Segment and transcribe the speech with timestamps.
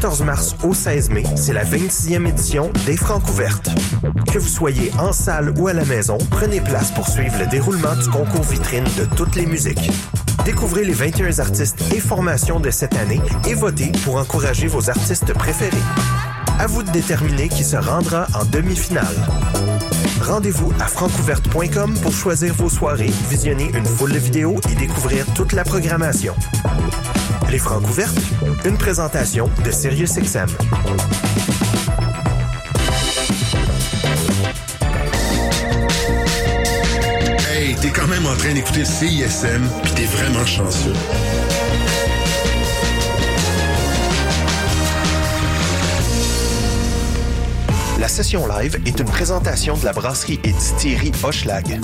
[0.00, 3.68] 14 mars au 16 mai, c'est la 26e édition des Francs ouvertes.
[4.32, 7.96] Que vous soyez en salle ou à la maison, prenez place pour suivre le déroulement
[7.96, 9.90] du concours vitrine de toutes les musiques.
[10.44, 15.34] Découvrez les 21 artistes et formations de cette année et votez pour encourager vos artistes
[15.34, 15.76] préférés.
[16.60, 19.16] À vous de déterminer qui se rendra en demi-finale.
[20.20, 25.52] Rendez-vous à francouverte.com pour choisir vos soirées, visionner une foule de vidéos et découvrir toute
[25.52, 26.34] la programmation.
[27.50, 28.18] Les Francs ouvertes,
[28.64, 30.48] une présentation de SiriusXM.
[37.50, 40.92] Hey, t'es quand même en train d'écouter CISM, puis t'es vraiment chanceux.
[47.98, 51.80] La session live est une présentation de la brasserie et distillerie Hochelag.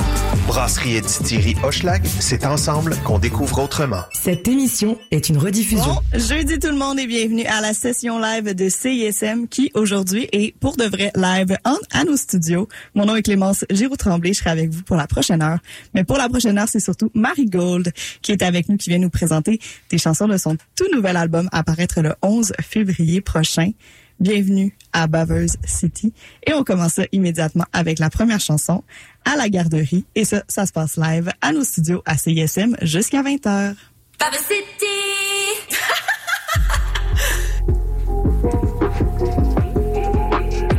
[0.47, 4.03] Brasserie et distillerie Hochelag, c'est ensemble qu'on découvre autrement.
[4.13, 5.85] Cette émission est une rediffusion.
[5.85, 10.29] Bon, jeudi tout le monde et bienvenue à la session live de CISM qui aujourd'hui
[10.31, 12.69] est pour de vrai live en, à nos studios.
[12.95, 15.59] Mon nom est Clémence Giroux-Tremblay, je serai avec vous pour la prochaine heure.
[15.95, 19.01] Mais pour la prochaine heure, c'est surtout Marie Gold qui est avec nous, qui vient
[19.01, 19.59] nous présenter
[19.91, 23.73] des chansons de son tout nouvel album à paraître le 11 février prochain.
[24.21, 26.13] Bienvenue à Bavers City.
[26.47, 28.85] Et on commence ça immédiatement avec la première chanson,
[29.25, 30.05] À la garderie.
[30.15, 33.75] Et ça, ça se passe live à nos studios à CISM jusqu'à 20h.
[34.19, 34.87] Bavers City!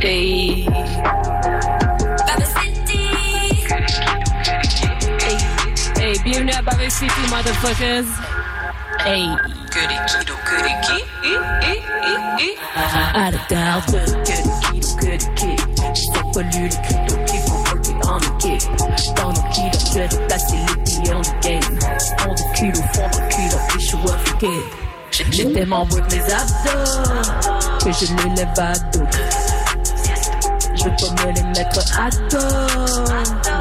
[0.00, 0.66] hey.
[2.26, 3.08] Bavers City!
[5.20, 5.36] Hey,
[6.00, 8.06] hey, bienvenue à City, motherfuckers.
[9.04, 9.65] Hey.
[16.36, 17.64] Pas lu les qui font
[18.04, 18.60] on the kick.
[19.16, 21.62] Dans nos kilos, je vais replacer les billets on the game.
[22.18, 24.50] Fond de kilo, fond de kilo, et je vois fucké.
[25.10, 26.92] J'ai tellement work mes abdos
[27.82, 29.06] que je me lève à dos.
[30.74, 32.36] Je veux pas me les mettre à dos,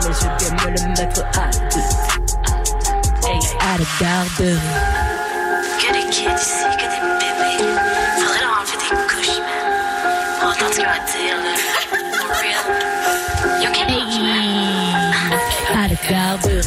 [0.04, 1.88] mais je vais me les mettre à dos.
[3.26, 4.95] Hey, à la garde.
[6.26, 7.62] Que des kids ici, que des bébés.
[8.18, 9.46] Faudrait leur enlever des couches, man.
[10.42, 11.54] On entend ce qu'ils vont dire, là.
[12.18, 12.66] For real.
[13.62, 14.66] Yo, quel âge, man?
[15.76, 16.62] à la garde.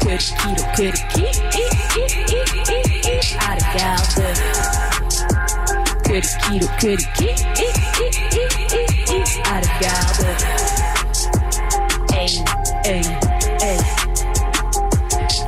[0.00, 1.26] Que de kilo, que de ki,
[3.38, 4.24] à la garde.
[6.02, 7.28] Que de kilo, que de ki,
[9.44, 10.30] à la garde.
[12.12, 12.32] Hey,
[12.84, 13.04] hey,
[13.62, 13.78] hey,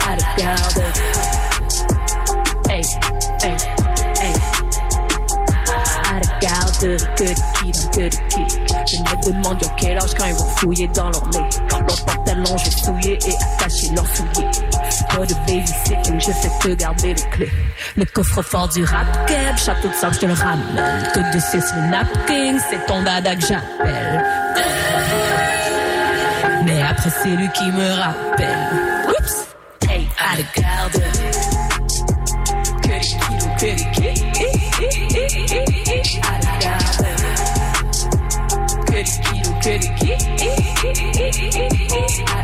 [0.06, 0.84] à la garde.
[0.94, 1.15] Hey,
[6.86, 8.44] de que de ki.
[8.86, 11.48] Je me demande à quel âge quand ils vont fouiller dans leur nez.
[11.70, 14.50] Leurs pantalons, je vais souiller et attacher leurs souliers.
[15.08, 17.52] Pas de babysitting, je fais que garder les clés.
[17.96, 21.10] Le coffre-fort du rap keb, château de sang, je te le ramène.
[21.14, 24.24] Que de six le napkin, c'est ton dada que j'appelle.
[26.64, 28.95] Mais après, c'est lui qui me rappelle.
[41.26, 42.35] Oh, oh, oh, oh,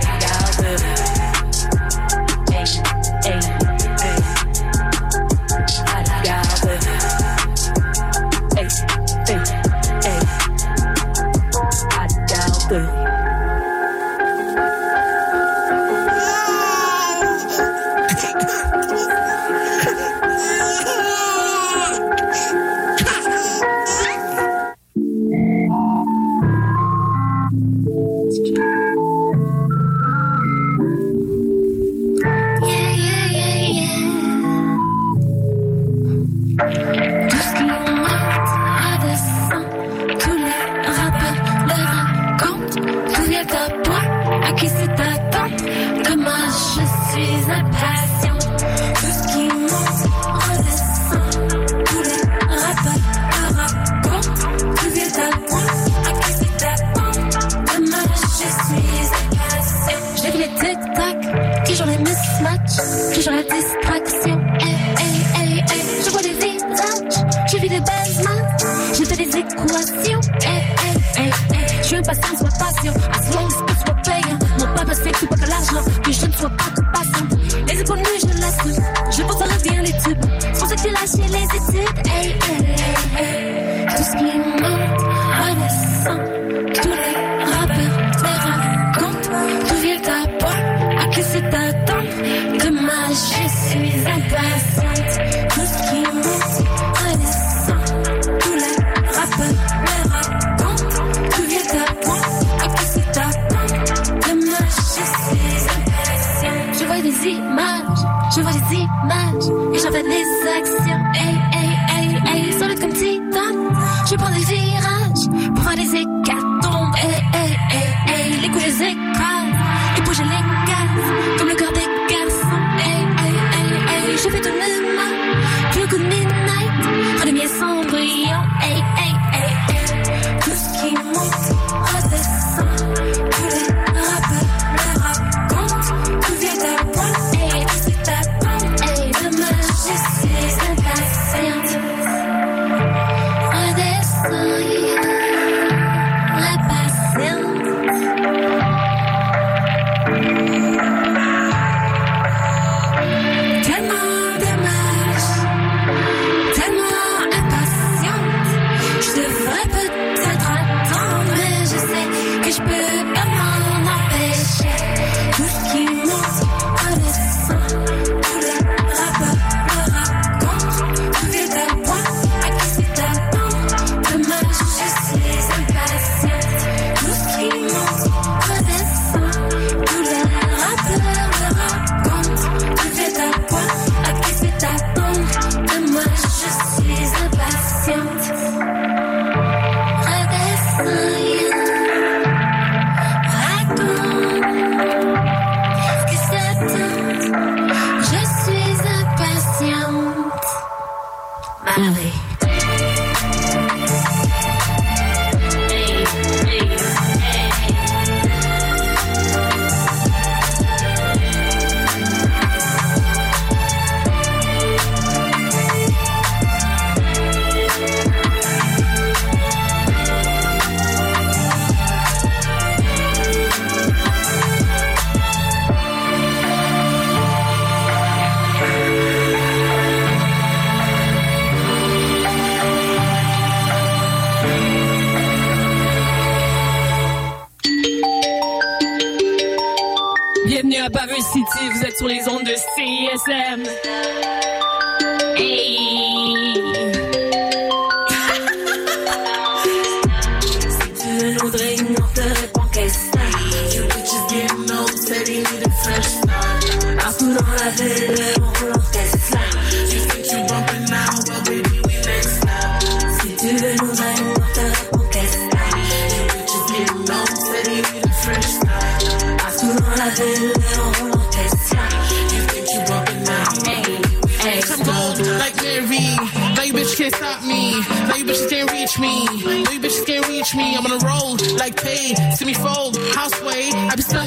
[251.52, 252.01] Si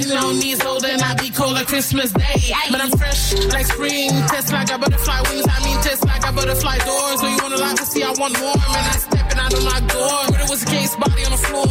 [0.06, 2.54] I stunting on these old and I be cold like Christmas Day.
[2.72, 4.10] But I'm fresh like spring.
[4.30, 5.46] Test like I butterfly wings.
[5.50, 7.20] I mean test like I butterfly doors.
[7.22, 8.56] So you wanna lie to see I want more.
[8.56, 10.22] Man, I stepping out of my door.
[10.30, 11.66] But it was a case body on the floor.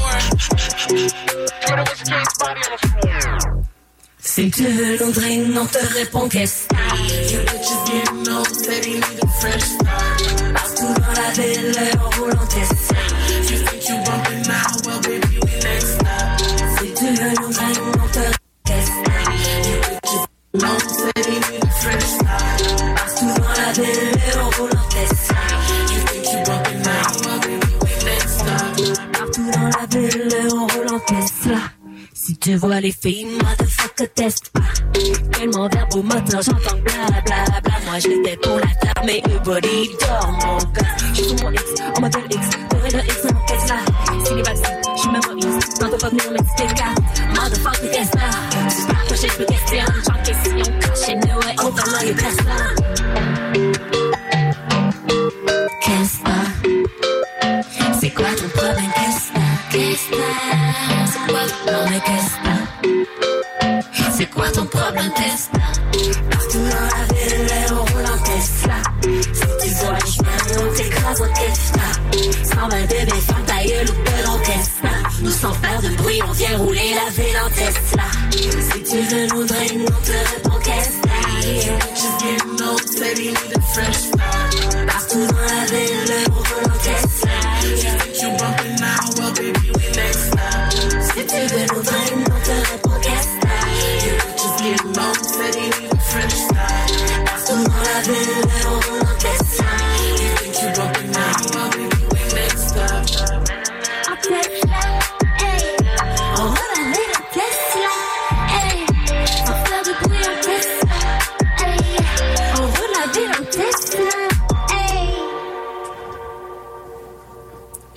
[1.66, 3.64] But it was a case body on the floor.
[4.18, 6.66] Si tu veux nous drainer, on te répond que c'est?
[7.30, 9.00] You bitches getting old, said he
[32.54, 34.60] Tu vois les filles, motherfucker, teste pas.
[35.32, 37.74] Tellement verbe au moteur, j'entends bla bla bla.
[37.84, 40.86] Moi je l'étais pour la faire, mais le body dort mon gars.
[41.14, 41.50] J'suis sur mon
[71.20, 71.88] on t'écrase en Tesla.
[72.44, 74.90] 120 bébés, ferme ta gueule ou dans Tesla.
[75.22, 78.04] Nous sans faire de bruit, on vient rouler la ville en Tesla.
[78.30, 80.64] Si tu veux nous drainer, on te répond que
[81.94, 83.63] Just getting old, said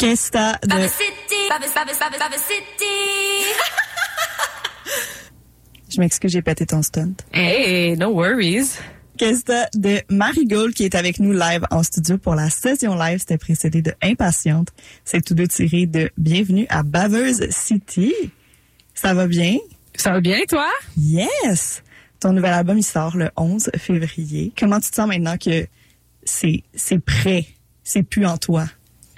[0.08, 0.88] Qu'est-ce que t'as de...
[5.90, 7.16] Je m'excuse, j'ai pété ton stunt.
[7.34, 8.78] Hey, no worries.
[9.18, 12.96] Qu'est-ce que t'as de Marigold qui est avec nous live en studio pour la session
[12.96, 13.20] live.
[13.20, 14.70] C'était précédé de Impatiente.
[15.04, 18.14] C'est tous deux tiré de Bienvenue à Baveuse City.
[18.94, 19.58] Ça va bien?
[19.94, 20.70] Ça va bien, toi?
[20.96, 21.84] Yes!
[22.22, 24.54] Ton nouvel album, il sort le 11 février.
[24.58, 25.68] Comment tu te sens maintenant que
[26.24, 27.46] c'est, c'est prêt?
[27.84, 28.68] C'est plus en toi?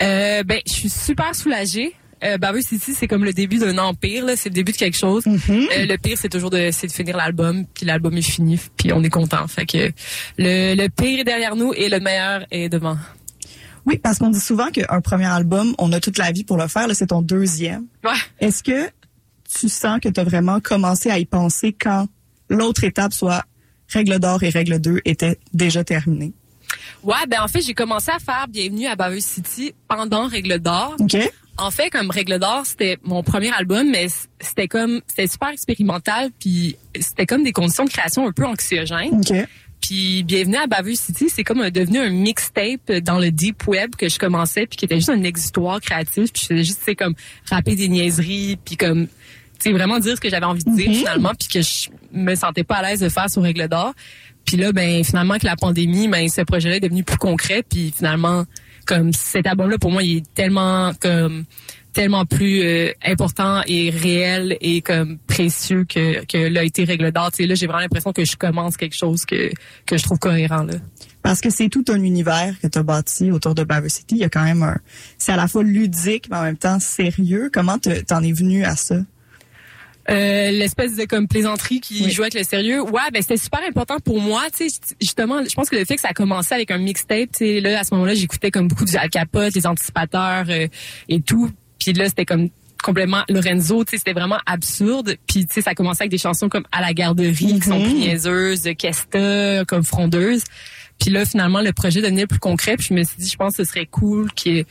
[0.02, 1.94] Euh, ben, je suis super soulagée.
[2.24, 4.36] Euh, City, c'est comme le début d'un empire, là.
[4.36, 5.24] C'est le début de quelque chose.
[5.26, 8.92] Euh, le pire, c'est toujours de, c'est de finir l'album, puis l'album est fini, puis
[8.92, 9.48] on est content.
[9.48, 9.92] Fait que
[10.38, 12.98] le, le pire est derrière nous et le meilleur est devant.
[13.86, 16.68] Oui, parce qu'on dit souvent qu'un premier album, on a toute la vie pour le
[16.68, 16.88] faire.
[16.88, 17.86] Là, c'est ton deuxième.
[18.04, 18.12] Ouais.
[18.40, 18.90] Est-ce que
[19.58, 22.08] tu sens que tu as vraiment commencé à y penser quand
[22.50, 23.46] l'autre étape, soit
[23.88, 26.34] Règle d'or et Règle 2, était déjà terminée?
[27.04, 30.96] Ouais, ben en fait, j'ai commencé à faire Bienvenue à Baveuse City pendant Règle d'or.
[31.00, 31.16] OK?
[31.58, 34.08] En fait, comme Règle d'or, c'était mon premier album, mais
[34.40, 39.14] c'était comme c'était super expérimental, puis c'était comme des conditions de création un peu anxiogènes.
[39.20, 39.34] OK.
[39.82, 43.96] Puis Bienvenue à Baveuse City, c'est comme un- devenu un mixtape dans le deep web
[43.96, 46.86] que je commençais, puis qui était juste un exutoire créatif, puis je faisais juste, tu
[46.86, 47.14] sais, comme
[47.50, 49.14] rapper des niaiseries, puis comme, tu
[49.60, 52.64] sais, vraiment dire ce que j'avais envie de dire finalement, puis que je me sentais
[52.66, 53.94] pas à l'aise de faire sur Règle d'or.
[54.50, 57.94] Puis là, ben finalement, que la pandémie, ben ce projet-là est devenu plus concret, puis
[57.96, 58.46] finalement,
[58.88, 61.46] comme cet album-là, pour moi, il est tellement comme
[61.94, 67.46] tellement plus euh, important et réel et comme précieux que que l'a été règle sais,
[67.46, 69.52] là, j'ai vraiment l'impression que je commence quelque chose que
[69.86, 70.74] que je trouve cohérent là.
[71.22, 74.16] Parce que c'est tout un univers que tu as bâti autour de Baver City.
[74.16, 74.78] Il y a quand même un...
[75.20, 77.52] C'est à la fois ludique, mais en même temps sérieux.
[77.54, 78.96] Comment te- t'en es venu à ça?
[80.10, 82.12] Euh, l'espèce de comme plaisanterie qui Oui.
[82.12, 82.82] jouait avec le sérieux.
[82.82, 85.96] Ouais, ben c'était super important pour moi, tu sais, justement, je pense que le fait
[85.96, 88.68] que ça a commencé avec un mixtape, tu sais, là à ce moment-là, j'écoutais comme
[88.68, 90.68] beaucoup du Al Capote, les anticipateurs euh,
[91.10, 91.52] et tout.
[91.80, 92.50] Puis là, c'était comme
[92.84, 95.18] complètement Lorenzo, tu sais, c'était vraiment absurde.
[95.28, 97.94] Puis tu sais, ça commençait avec des chansons comme À la garderie, qui sont plus
[97.94, 100.44] niaiseuses, Kesta, comme Frondeuse.
[101.00, 102.76] Puis là, finalement, le projet devenait plus concret.
[102.76, 104.66] Puis je me suis dit, je pense que ce serait cool qu'il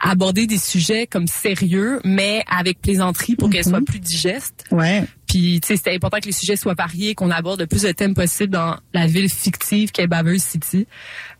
[0.00, 4.64] aborder des sujets comme sérieux, mais avec plaisanterie pour qu'elles soient plus digestes.
[4.70, 5.04] Ouais.
[5.26, 7.92] Puis, tu sais, c'était important que les sujets soient variés, qu'on aborde le plus de
[7.92, 10.86] thèmes possible dans la ville fictive qu'est Baveuse City.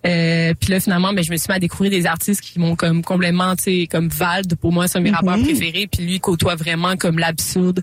[0.06, 2.74] Euh, puis là, finalement, ben, je me suis mis à découvrir des artistes qui m'ont
[2.74, 5.86] comme complètement, tu sais, comme Vald, pour moi, c'est un de mes rappeurs préférés.
[5.86, 7.82] Puis lui côtoie vraiment comme l'absurde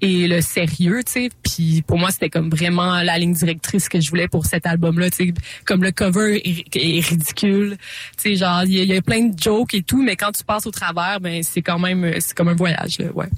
[0.00, 1.28] et le sérieux, tu sais.
[1.42, 5.10] Puis pour moi, c'était comme vraiment la ligne directrice que je voulais pour cet album-là,
[5.10, 5.34] tu sais.
[5.64, 7.76] Comme le cover est, ridicule,
[8.16, 10.44] tu sais, genre il y, y a plein de jokes et tout, mais quand tu
[10.44, 13.28] passes au travers, ben c'est quand même c'est comme un voyage, là, ouais.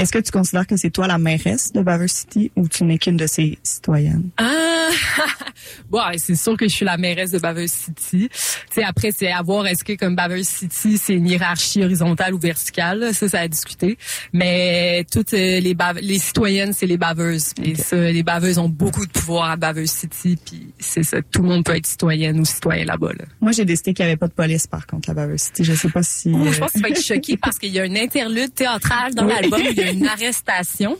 [0.00, 2.98] Est-ce que tu considères que c'est toi la mairesse de Baver City ou tu n'es
[2.98, 4.30] qu'une de ses citoyennes?
[4.38, 4.88] Ah,
[5.90, 8.28] bon, c'est sûr que je suis la mairesse de Baveuse City.
[8.30, 8.38] Tu
[8.72, 12.38] sais, après, c'est à voir est-ce que comme Baveuse City, c'est une hiérarchie horizontale ou
[12.38, 12.98] verticale?
[13.00, 13.12] là.
[13.12, 13.98] Ça, ça a discuté.
[14.32, 17.52] Mais toutes euh, les bave- les citoyennes, c'est les baveuses.
[17.62, 20.38] Et ça, les baveuses ont beaucoup de pouvoir à Baveuse City.
[20.44, 23.12] Puis c'est ça, tout le monde peut être citoyenne ou citoyen là-bas.
[23.18, 23.24] Là.
[23.40, 25.64] Moi, j'ai décidé qu'il n'y avait pas de police, par contre, à Baver City.
[25.64, 26.30] Je sais pas si...
[26.30, 28.54] Ouh, euh, je pense que tu vas être choqué parce qu'il y a un interlude
[28.54, 29.32] théâtral dans Oui.
[29.40, 29.60] l'album.
[29.92, 30.96] Une arrestation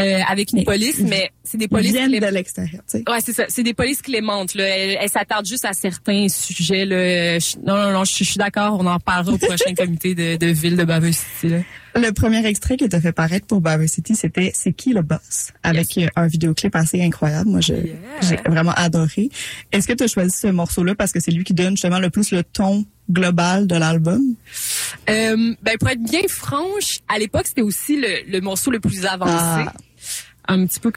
[0.00, 3.04] euh, avec une police, mais c'est des polices viennent de l'extérieur, tu sais.
[3.10, 3.44] Ouais, c'est ça.
[3.48, 4.54] C'est des polices clémentes.
[4.54, 4.64] Là.
[4.64, 6.84] Elles, elles s'attardent juste à certains sujets.
[6.86, 7.38] Là.
[7.38, 8.78] Je- non, non, non, je, je suis d'accord.
[8.80, 11.52] On en parlera au prochain comité de, de ville de Baveuse City.
[11.54, 11.58] Là.
[11.94, 15.02] Le premier extrait que tu as fait paraître pour Baver City, c'était C'est qui le
[15.02, 15.52] boss?
[15.62, 17.50] Avec euh, un vidéoclip assez incroyable.
[17.50, 17.76] Moi, Yeah.
[18.22, 19.28] j'ai vraiment adoré.
[19.72, 22.08] Est-ce que tu as choisi ce morceau-là parce que c'est lui qui donne justement le
[22.10, 24.22] plus le ton global de l'album?
[25.10, 29.04] Euh, ben, pour être bien franche, à l'époque, c'était aussi le, le morceau le plus
[29.04, 29.32] avancé.
[29.68, 29.72] Ah.
[30.48, 30.90] Un petit peu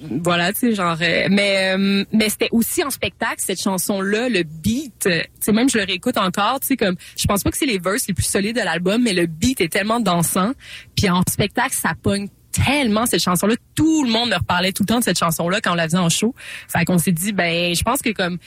[0.00, 4.44] voilà, tu sais, genre, euh, mais, euh, mais c'était aussi en spectacle, cette chanson-là, le
[4.44, 7.56] beat, euh, tu même je le réécoute encore, tu sais, comme, je pense pas que
[7.56, 10.52] c'est les verses les plus solides de l'album, mais le beat est tellement dansant,
[10.96, 13.54] puis en spectacle, ça pogne tellement cette chanson-là.
[13.74, 15.98] Tout le monde me reparlait tout le temps de cette chanson-là quand on la faisait
[15.98, 16.34] en show.
[16.68, 18.38] Fait qu'on s'est dit, ben, je pense que comme,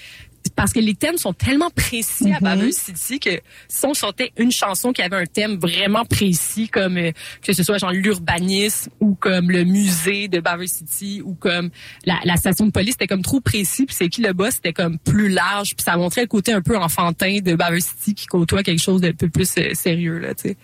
[0.55, 4.51] parce que les thèmes sont tellement précis à Baveuse City que si on sortait une
[4.51, 9.13] chanson qui avait un thème vraiment précis comme euh, que ce soit genre l'urbanisme ou
[9.15, 11.69] comme le musée de Baveuse City ou comme
[12.05, 14.74] la, la station de police c'était comme trop précis puis c'est qui le boss c'était
[14.74, 18.25] comme plus large puis ça montrait le côté un peu enfantin de Baveuse City qui
[18.25, 20.57] côtoie quelque chose de peu plus euh, sérieux là tu sais.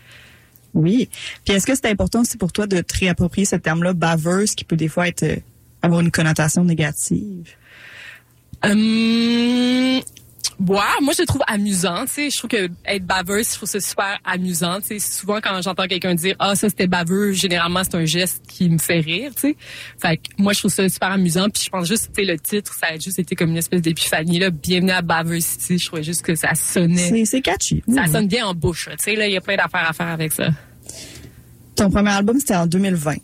[0.73, 1.09] Oui.
[1.43, 4.63] Puis est-ce que c'est important aussi pour toi de te réapproprier ce terme-là, baveuse, qui
[4.63, 5.37] peut des fois être euh,
[5.81, 7.55] avoir une connotation négative?
[8.63, 10.01] Hum,
[10.67, 13.79] ouais, moi je trouve amusant, tu sais, je trouve que être baveuse, je trouve ça
[13.79, 17.95] super amusant, tu sais, souvent quand j'entends quelqu'un dire ah ça c'était baveux, généralement c'est
[17.95, 19.57] un geste qui me fait rire, tu sais.
[19.99, 22.39] Fait que moi je trouve ça super amusant, puis je pense juste tu sais le
[22.39, 25.85] titre, ça a juste été comme une espèce d'épiphanie là, bienvenue à Baveuse City, je
[25.85, 27.83] trouvais juste que ça sonnait C'est, c'est catchy.
[27.93, 28.11] ça Oui.
[28.11, 30.33] sonne bien en bouche, tu sais là, il y a plein d'affaires à faire avec
[30.33, 30.47] ça.
[31.75, 33.17] Ton premier album, c'était en 2020.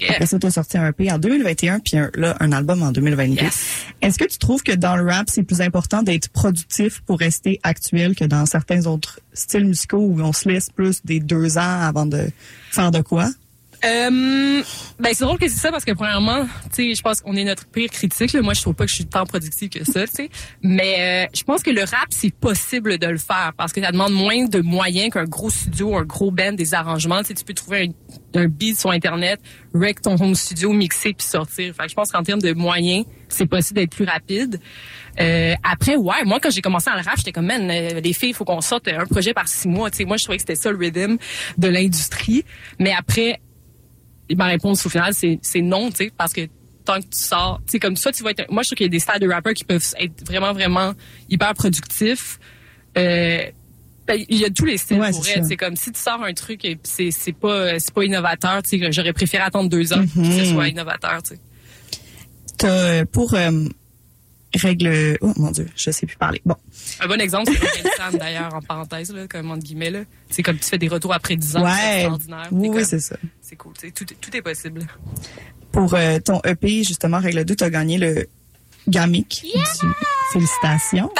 [0.00, 0.12] Yeah.
[0.12, 2.92] Après ça, tu as sorti un EP en 2021, puis un, là, un album en
[2.92, 3.42] 2022.
[3.42, 3.86] Yes.
[4.00, 7.60] Est-ce que tu trouves que dans le rap, c'est plus important d'être productif pour rester
[7.62, 11.80] actuel que dans certains autres styles musicaux où on se laisse plus des deux ans
[11.82, 12.30] avant de
[12.70, 13.28] faire de quoi?
[13.84, 14.62] Euh,
[15.00, 17.44] ben c'est drôle que c'est ça parce que premièrement, tu sais, je pense qu'on est
[17.44, 18.32] notre pire critique.
[18.32, 18.42] Là.
[18.42, 20.30] Moi, je trouve pas que je suis tant productive que ça, tu sais.
[20.62, 23.90] Mais euh, je pense que le rap, c'est possible de le faire parce que ça
[23.90, 27.20] demande moins de moyens qu'un gros studio, un gros band, des arrangements.
[27.20, 27.92] Tu sais, tu peux trouver
[28.34, 29.40] un, un beat sur internet,
[29.74, 31.74] rec ton home studio, mixer puis sortir.
[31.74, 34.60] Fait je pense qu'en termes de moyens, c'est possible d'être plus rapide.
[35.20, 38.12] Euh, après, ouais, moi quand j'ai commencé à le rap, j'étais comme man, euh, les
[38.12, 39.90] filles, il faut qu'on sorte un projet par six mois.
[39.90, 41.16] Tu sais, moi je trouvais que c'était ça le rhythm
[41.58, 42.44] de l'industrie.
[42.78, 43.40] Mais après,
[44.36, 46.42] ma réponse au final, c'est, c'est non, tu sais, parce que
[46.84, 48.50] tant que tu sors, tu sais, comme ça, tu vas être.
[48.50, 50.92] Moi, je trouve qu'il y a des styles de rappeurs qui peuvent être vraiment, vraiment
[51.30, 52.38] hyper productifs.
[52.98, 53.42] Euh,
[54.06, 55.44] ben, il y a tous les styles Ouais, pour c'est elle.
[55.44, 58.78] C'est comme si tu sors un truc et c'est, c'est pas, c'est pas innovateur, tu
[58.80, 60.08] sais, j'aurais préféré attendre deux ans Mhm.
[60.08, 61.40] pour que ce soit innovateur, tu sais.
[62.58, 63.50] T'as, euh, pour euh,
[64.54, 65.16] règle...
[65.20, 66.40] Oh mon Dieu, je sais plus parler.
[66.44, 66.56] Bon.
[67.00, 70.00] Un bon exemple, c'est d'ailleurs, en parenthèse, là, comme entre guillemets, là.
[70.30, 71.94] C'est comme tu fais des retours après 10 ans, c'est Ouais.
[72.00, 72.48] extraordinaire.
[72.52, 73.16] Oui, c'est ça.
[73.40, 74.86] c'est cool, tu sais, tout, est- tout est possible.
[75.72, 78.26] Pour euh, ton EP, justement, Règle 2, tu as gagné le
[78.88, 79.42] Gamic.
[79.44, 79.58] Du...
[80.32, 81.10] Félicitations.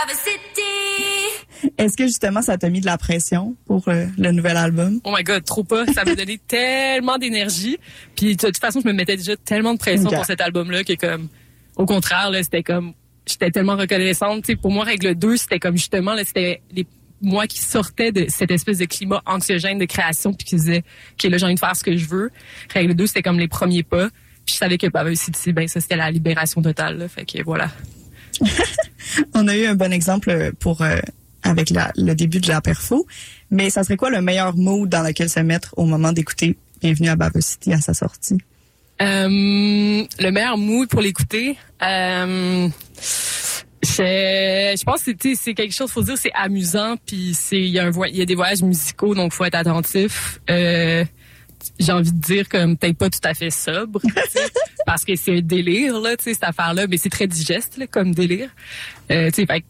[1.79, 5.01] Est-ce que justement ça t'a mis de la pression pour euh, le nouvel album?
[5.05, 5.87] Oh my god, trop pas.
[5.93, 7.79] Ça m'a donné tellement d'énergie.
[8.17, 10.95] Puis de toute façon, je me mettais déjà tellement de pression pour cet album-là que
[10.95, 11.29] comme,
[11.77, 12.95] au contraire, là, c'était comme,
[13.27, 14.45] j'étais tellement reconnaissante.
[14.45, 16.87] Tu sais, pour moi, règle 2, c'était comme justement, c'était les
[17.25, 21.31] moi qui sortais de cette espèce de climat anxiogène de création puis qui disait, OK,
[21.31, 22.31] là, j'ai envie de faire ce que je veux.
[22.75, 24.09] Règle 2, c'était comme les premiers pas.
[24.45, 26.99] Puis je savais que Baveuse City, ben ça, c'était la libération totale.
[26.99, 27.07] Là.
[27.09, 27.71] Fait que voilà.
[29.35, 30.99] On a eu un bon exemple euh, pour euh,
[31.45, 33.07] avec la- le début de la perfo,
[33.51, 37.09] mais ça serait quoi le meilleur mood dans lequel se mettre au moment d'écouter Bienvenue
[37.09, 38.39] à Baba City à sa sortie?
[39.03, 41.57] Euh, le meilleur mood pour l'écouter.
[41.83, 42.69] Euh,
[43.83, 47.79] je, je pense que c'est- quelque chose, faut dire, c'est amusant, puis c'est il y
[47.81, 50.39] a un voy- il y a des voyages musicaux, donc faut être attentif.
[50.49, 51.05] Euh,
[51.81, 54.01] j'ai envie de dire comme peut-être pas tout à fait sobre,
[54.87, 57.87] parce que c'est un délire là, tu sais, cette affaire-là, mais c'est très digeste là,
[57.89, 58.51] comme délire.
[59.11, 59.63] Euh, tu sais,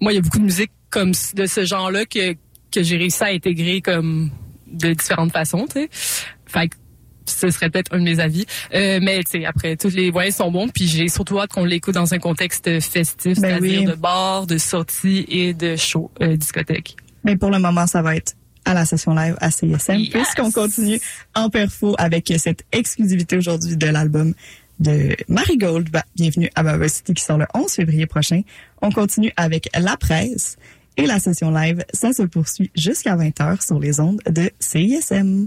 [0.00, 2.34] moi il y a beaucoup de musique comme de ce genre-là que
[2.72, 4.30] que j'ai réussi à intégrer comme
[4.66, 5.88] de différentes façons, tu sais.
[6.46, 6.74] Fait que
[7.26, 8.44] ce serait peut-être un de mes avis.
[8.74, 11.94] Euh, mais tu après, tous les voyages sont bons, puis j'ai surtout hâte qu'on l'écoute
[11.94, 13.86] dans un contexte festif, Ben c'est-à-dire oui.
[13.86, 16.96] de bar, de sortie et de show, euh, discothèque.
[17.24, 18.32] Mais pour le moment, ça va être
[18.66, 20.10] à la session live à CISM, Yes.
[20.10, 20.98] puisqu'on continue
[21.34, 24.34] en perfo avec cette exclusivité aujourd'hui de l'album
[24.80, 25.90] de Marigold.
[25.90, 28.40] Bah, bienvenue à Baba City qui sort le 11 février prochain.
[28.82, 30.56] On continue avec La Presse
[30.96, 35.46] et la session live, ça se poursuit jusqu'à 20h sur les ondes de CISM.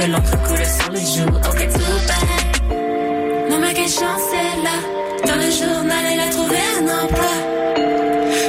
[0.00, 1.39] Que l'encre coule sur les joues,
[3.50, 7.34] Non quelle chance elle a Dans le journal elle a trouvé un emploi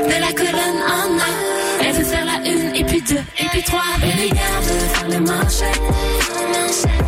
[0.07, 1.31] De la colonne en A
[1.83, 5.07] Elle veut faire la une et puis deux et puis trois Baby girl veut faire
[5.07, 5.81] les manchettes.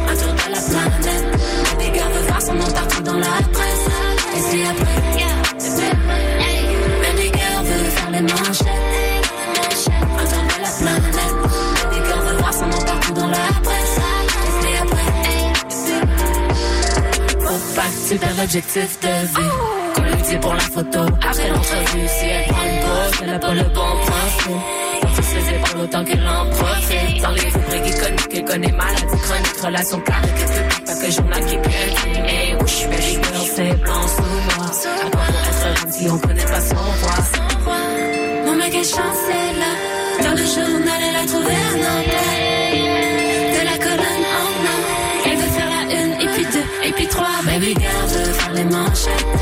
[0.10, 1.25] Un tour de la planète.
[1.77, 3.62] Baby girl veut voir son nom partout dans la presse.
[18.09, 19.93] Que perds l'objectif de.
[19.95, 20.99] Qu'on lui dit pour la photo.
[20.99, 24.55] Après l'entrevue, si elle prend une pause, elle a pas le bon profil.
[25.13, 26.45] Faut tous les épaules autant qu'elle en.
[27.21, 31.57] Dans les rubriques iconiques, elle connaît maladie chronique, relation publique, public, pas que journal qui
[31.57, 31.69] pue.
[31.69, 34.71] Et oui, je suis baby girl, c'est blanc sous noir.
[34.71, 37.15] À quoi pour être si on connaît pas son roi?
[38.45, 43.22] Non mais quelle chance elle a Dans le journal elle a trouvé un emploi
[47.07, 49.32] trois Baby girl veut faire les manchettes.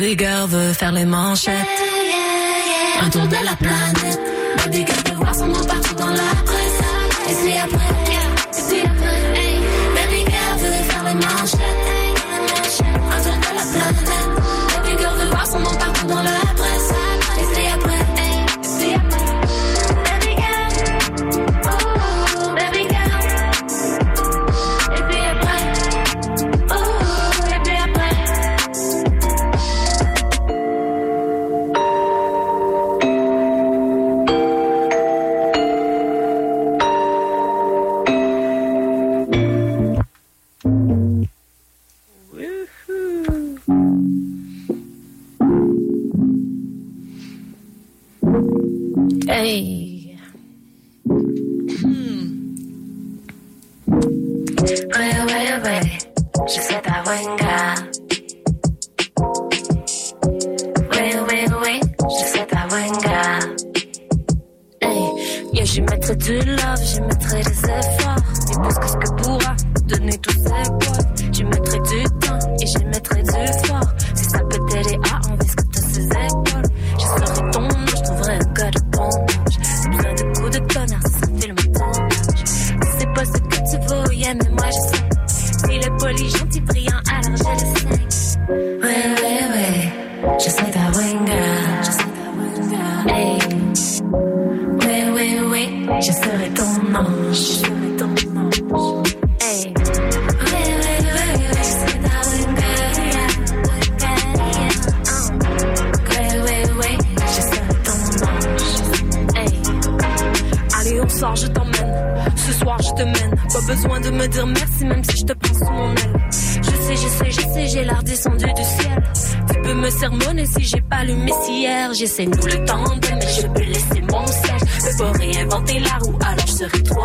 [0.00, 1.54] Baby girl veut faire les manchettes.
[3.00, 4.27] Un tour de la planète.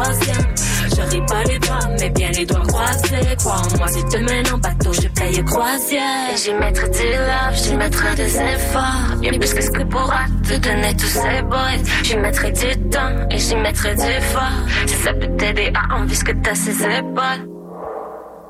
[0.04, 0.96] Je.
[0.96, 3.36] J'aurai pas les bras, mais bien les doigts croisés.
[3.38, 6.34] Crois en moi, si te mène en bateau, je paye croisière.
[6.34, 9.16] Et j'y mettrai du love, j'y mettrai des efforts.
[9.20, 11.84] Bien plus que ce que pourra te donner tous ces boys.
[12.04, 14.60] J'y mettrai du temps et j'y mettrai du fort.
[14.86, 17.48] Si ça peut t'aider à envie ce que t'as ses épaules.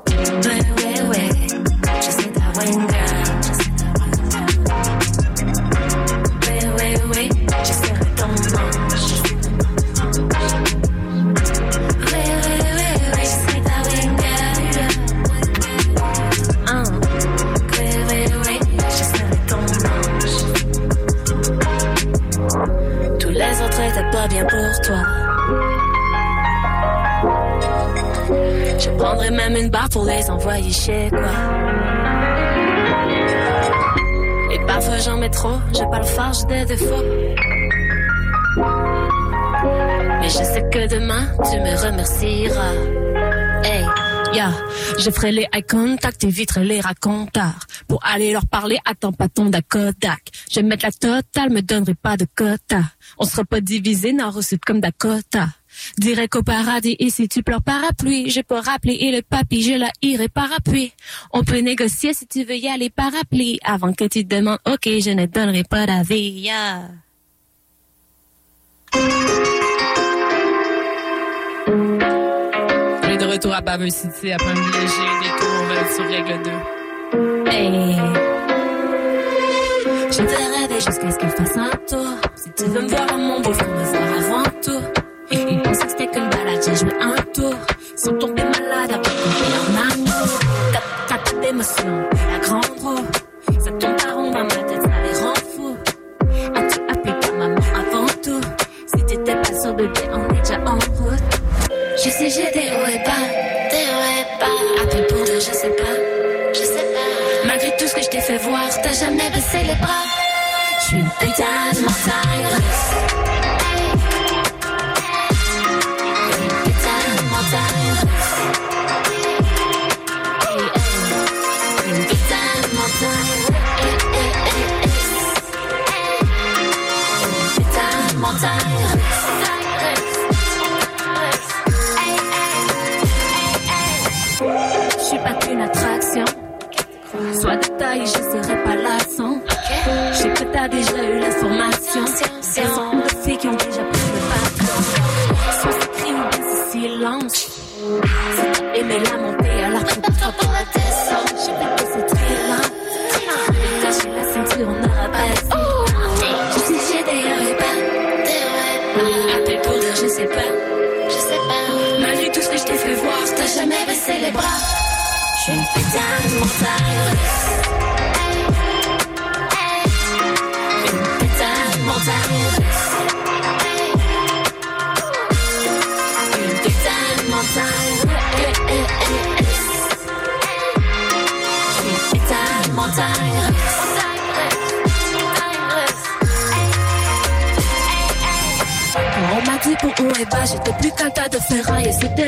[0.08, 1.28] Ouais, ouais, ouais.
[2.00, 2.86] Je sais ta wing
[24.28, 25.02] bien pour toi.
[28.78, 31.20] Je prendrais même une barre pour les envoyer chez quoi.
[34.52, 37.04] Et parfois j'en mets trop, j'ai pas le j'ai des défauts.
[40.20, 42.74] Mais je sais que demain tu me remercieras.
[43.64, 43.84] Hey,
[44.98, 47.66] je ferai les eye contact, éviterai les racontars.
[47.86, 50.22] Pour aller leur parler, attends pas ton Kodak.
[50.50, 52.82] Je vais mettre la totale, me donnerai pas de quota.
[53.18, 55.48] On sera pas divisé nord au sud comme Dakota.
[55.98, 59.74] Direct au paradis, et si tu pleures parapluie, je peux rappeler et le papy, je
[59.74, 60.92] la irai parapluie.
[61.32, 64.84] On peut négocier si tu veux y aller parapluie, avant que tu te demandes, ok,
[64.84, 66.48] je ne donnerai pas d'avis.
[73.34, 77.50] Retour à Baveux City après un léger détour euh, sur règle 2.
[77.50, 77.96] Hey.
[80.10, 81.70] Je te rêver jusqu'à ce qu'il fasse un.
[82.36, 84.82] Si tu veux me voir à mon faut me voir avant tout.
[85.30, 87.54] Que c'était qu'une balade, j'ai joué un tour.
[87.92, 90.38] Ils sont tombés malades après tomber en amour.
[91.08, 93.23] T'as t'as d'émotion, la grande roue.
[108.38, 110.04] Fait voir, t'as jamais baissé les bras.
[110.80, 113.13] Je suis une putain de montagne.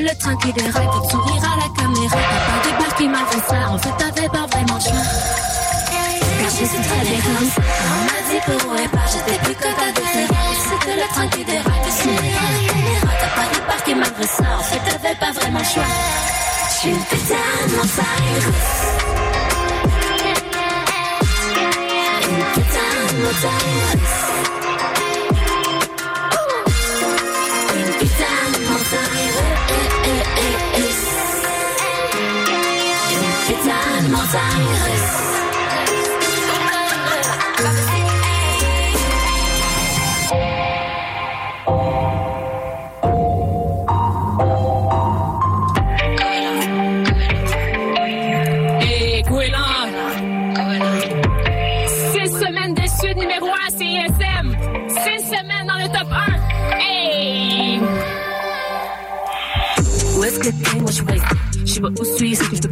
[0.06, 2.16] Le train qui déraille, fait sourire à la caméra.
[2.30, 5.06] T'as pas débarqué malgré ça, en fait t'avais pas vraiment choix.
[6.38, 7.02] Car je suis très
[7.56, 7.62] ça.
[7.90, 10.52] On m'a dit pour haut et bas, j'étais plus de ferraille.
[10.52, 13.10] Et c'était le train qui déraille, fait sourire à la caméra.
[13.20, 15.90] T'as pas débarqué malgré ça, en fait t'avais pas vraiment choix.
[16.68, 18.36] Je suis une putain de montagne.
[22.28, 24.25] Une putain de montagne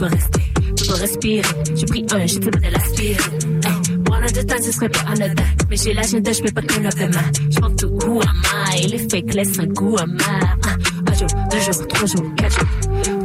[0.04, 0.42] peux pas rester.
[0.76, 1.42] Je peux pas respirer.
[1.74, 3.16] J'ai pris un, j'ai de l'aspirer.
[3.64, 5.44] Hey, prendre de temps, ce serait pas anodin.
[5.70, 7.30] Mais j'ai l'agenda, je peux pas que lever main.
[7.50, 8.42] Je pense tout où am?
[8.88, 10.58] Les fakes laissent un goût amer.
[10.64, 12.68] Un, un jour, deux jours, trois jours, quatre jours.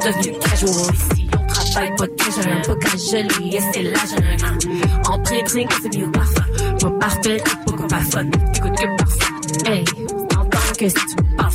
[0.06, 0.94] devenu casual.
[0.94, 4.60] Ici, on travaille pas casual, un peu casual, et c'est la jeune.
[5.08, 6.46] En pré-drink, c'est mieux parfum.
[6.80, 8.26] Pas parfait, pourquoi pas fun.
[8.56, 9.72] Écoute que parfum.
[9.72, 9.84] Hey,
[10.30, 11.52] t'entends que si tu me parles,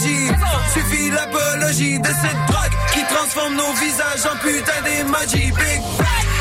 [0.00, 0.28] logis,
[0.72, 5.36] suffit l'apologie de cette drogue qui transforme nos visages en putain d'emoji.
[5.36, 5.82] Big bang,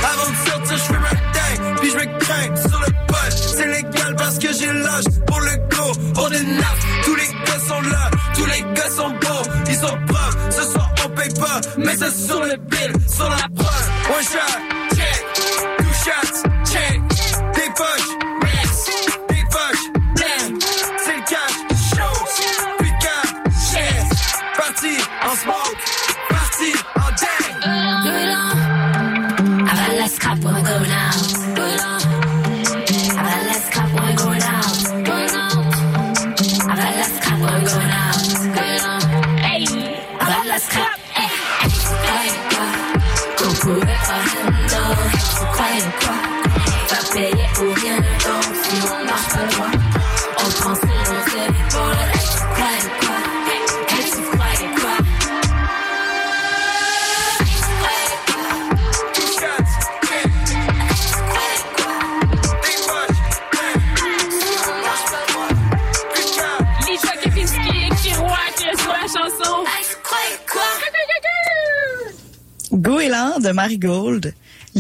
[0.04, 3.16] avant de sortir, je fume un dingue, puis je me crains sur le pot.
[3.32, 5.92] C'est légal parce que j'ai l'âge pour le go.
[6.18, 9.98] On est neuf, tous les gars sont là, tous les gars sont beaux, ils sont
[10.08, 10.38] propres.
[10.52, 13.90] Ce soir on paye pas, mais c'est sur le bill, sur la preuve.
[14.10, 14.69] One shot,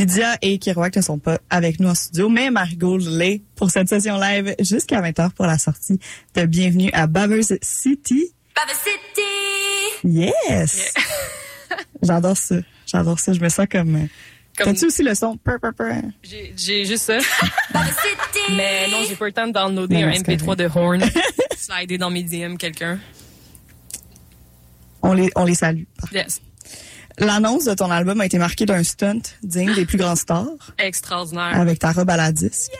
[0.09, 3.89] Lydia et Kiroak ne sont pas avec nous en studio, mais Marigold l'est pour cette
[3.89, 5.99] session live jusqu'à 20h pour la sortie
[6.33, 8.33] de Bienvenue à Bavers City.
[8.55, 10.07] Baba City!
[10.49, 10.95] Yes!
[12.01, 12.55] J'adore ça.
[12.87, 13.33] J'adore ça.
[13.33, 13.95] Je me sens comme...
[13.97, 13.99] euh,
[14.57, 15.37] Comme- T'as-tu aussi le son?
[15.37, 15.93] Pur, pur, pur?
[16.23, 17.19] J'ai juste ça.
[17.19, 18.55] City!
[18.57, 21.03] Mais non, j'ai pas le temps de downloader Non, un c'est MP3 de Horn.
[21.55, 22.99] Slider dans mes DM quelqu'un.
[25.03, 25.83] On les, on les salue.
[26.11, 26.41] Yes.
[27.19, 31.59] L'annonce de ton album a été marquée d'un stunt digne des plus grands stars Extraordinaire.
[31.59, 32.71] avec ta robe à la disque.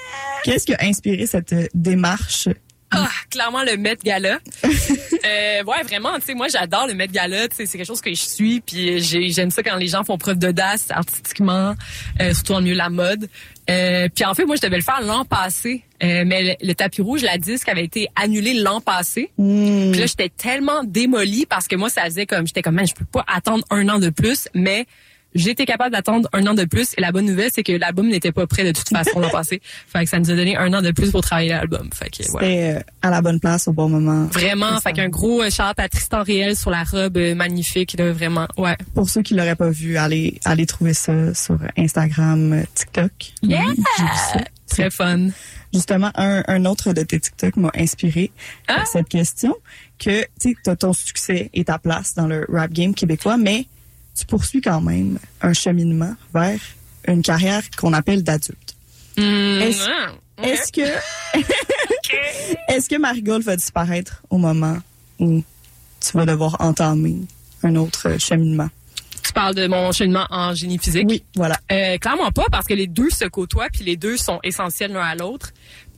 [0.44, 2.48] Qu'est-ce qui a inspiré cette euh, démarche?
[2.92, 4.40] Ah, clairement le Met Gala.
[4.64, 8.02] euh, ouais, vraiment, tu sais, moi j'adore le Met Gala, tu sais, c'est quelque chose
[8.02, 11.76] que je suis, puis j'ai- j'aime ça quand les gens font preuve d'audace artistiquement,
[12.20, 13.30] euh, surtout en milieu de la mode.
[13.70, 16.74] Euh, puis en fait, moi je devais le faire l'an passé, euh, mais le, le
[16.74, 19.30] tapis rouge, la disque avait été annulé l'an passé.
[19.38, 19.92] Hmm.
[19.92, 22.96] Puis là, j'étais tellement démolie parce que moi, ça faisait comme, j'étais comme, man, je
[22.96, 24.88] peux pas attendre un an de plus, mais
[25.36, 26.94] j'étais capable d'attendre un an de plus.
[26.98, 29.62] Et la bonne nouvelle, c'est que l'album n'était pas prêt de toute façon l'an passé.
[29.88, 31.90] Fait que ça nous a donné un an de plus pour travailler l'album.
[31.94, 32.26] Fait que, ouais.
[32.42, 34.26] C'était euh, à la bonne place au bon moment.
[34.32, 38.12] Vraiment, fait qu'un gros euh, shout à Tristan Réel sur la robe euh, magnifique, là,
[38.12, 38.48] vraiment.
[38.58, 38.76] Ouais.
[38.94, 43.12] Pour ceux qui l'auraient pas vu, allez, allez trouver ça sur Instagram, euh, TikTok.
[43.44, 43.64] Yeah!
[43.68, 44.40] Oui, j'ai vu ça.
[44.68, 45.30] Très fun.
[45.74, 48.32] Justement, un, un autre de tes TikTok m'a inspiré
[48.68, 48.84] Ah!
[48.92, 49.56] cette question
[49.98, 53.66] que tu as ton succès et ta place dans le rap game québécois, mais
[54.20, 56.60] tu poursuis quand même un cheminement vers
[57.08, 58.76] une carrière qu'on appelle d'adulte.
[59.18, 59.22] Mm,
[60.42, 60.82] Est-ce- que
[62.70, 64.78] est-ce que Marigold va disparaître au moment
[65.20, 65.44] où
[66.00, 67.18] tu vas devoir entamer
[67.64, 68.70] un autre cheminement?
[69.24, 71.06] Tu parles de mon cheminement en génie physique?
[71.08, 71.60] Oui, voilà.
[71.72, 75.02] Euh, clairement pas, parce que les deux se côtoient, puis les deux sont essentiels l'un
[75.02, 75.52] à l'autre.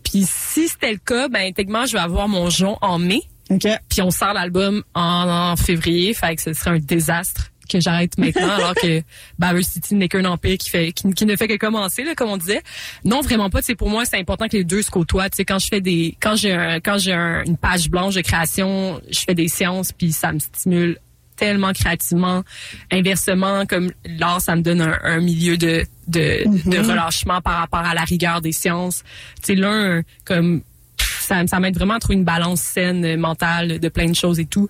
[0.03, 3.67] Puis si c'était le cas, ben techniquement, je vais avoir mon jonc en mai, OK.
[3.89, 8.17] puis on sort l'album en, en février, fait que ce serait un désastre que j'arrête
[8.17, 9.01] maintenant, alors que
[9.39, 12.29] Baver City n'est qu'un empire qui fait qui, qui ne fait que commencer, là, comme
[12.29, 12.61] on disait.
[13.05, 13.61] Non, vraiment pas.
[13.61, 15.29] C'est pour moi, c'est important que les deux se côtoient.
[15.29, 18.15] Tu sais, quand je fais des, quand j'ai un, quand j'ai un- une page blanche
[18.15, 20.97] de création, je fais des séances, puis ça me stimule
[21.37, 22.43] tellement créativement.
[22.91, 27.79] Inversement, comme l'art, ça me donne un, un milieu de, de, de relâchement par rapport
[27.79, 29.03] à la rigueur des sciences.
[29.41, 30.61] Tu sais, l'un, comme,
[30.97, 34.45] ça, ça m'aide vraiment à trouver une balance saine, mentale, de plein de choses et
[34.45, 34.67] tout.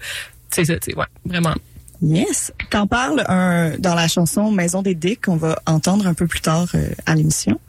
[0.50, 1.56] C'est ça, tu sais, ouais, vraiment.
[2.02, 2.52] Yes.
[2.70, 6.42] T'en parles un, dans la chanson Maison des Dicks qu'on va entendre un peu plus
[6.42, 7.60] tard euh, à l'émission.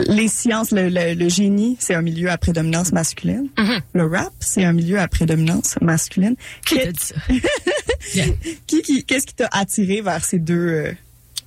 [0.00, 3.48] Les sciences, le, le- le génie, c'est un milieu à prédominance masculine.
[3.92, 6.34] Le rap, c'est un milieu à prédominance masculine.
[6.66, 8.22] Qui Que- t'a dit ça?
[8.66, 10.92] qui, qui, qu'est-ce qui t'a attiré vers ces deux euh,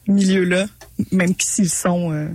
[0.08, 0.66] milieux-là,
[1.12, 2.30] même s'ils sont euh,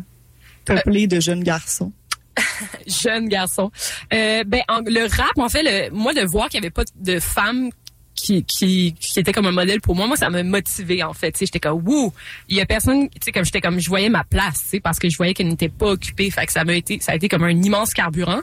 [0.66, 1.92] peuplés de jeunes garçons?
[2.86, 3.70] jeune garçon.
[4.12, 6.84] Euh, ben en- le rap, en fait, le, moi de voir qu'il y avait pas
[6.94, 7.70] de femmes
[8.14, 11.36] qui, qui qui était comme un modèle pour moi, moi ça m'a motivé en fait.
[11.38, 12.12] J'étais comme wouh,
[12.48, 14.80] il y a personne, tu sais comme j'étais comme je voyais ma place, tu sais
[14.80, 17.14] parce que je voyais qu'elle n'était pas occupée, fait que ça m'a été ça a
[17.16, 18.40] été comme un immense carburant.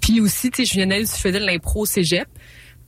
[0.00, 2.28] Puis aussi, tu sais, je venais je faisais de l'impro cégep,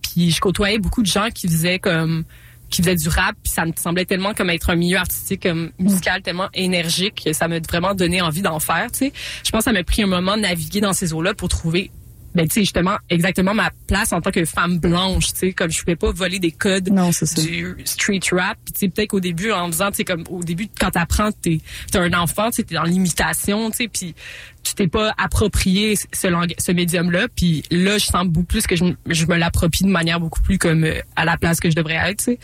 [0.03, 2.25] puis je côtoyais beaucoup de gens qui faisaient comme
[2.71, 5.71] qui faisaient du rap, puis ça me semblait tellement comme être un milieu artistique comme
[5.79, 9.13] musical tellement énergique que ça m'a vraiment donné envie d'en faire, tu sais.
[9.45, 11.91] Je pense que ça m'a pris un moment de naviguer dans ces eaux-là pour trouver
[12.35, 15.71] ben tu sais justement exactement ma place en tant que femme blanche, tu sais, comme
[15.71, 19.21] je pouvais pas voler des codes Non, du street rap, puis tu sais peut-être qu'au
[19.21, 22.65] début en faisant tu sais comme au début quand t'apprends t'es t'es un enfant, tu
[22.65, 24.15] t'es dans l'imitation, tu sais puis
[24.63, 28.67] tu t'es pas approprié ce lang- ce médium là, puis là je sens beaucoup plus
[28.67, 31.61] que je, me- je me l'approprie de manière beaucoup plus comme euh, à la place
[31.61, 32.39] que je devrais être, tu sais,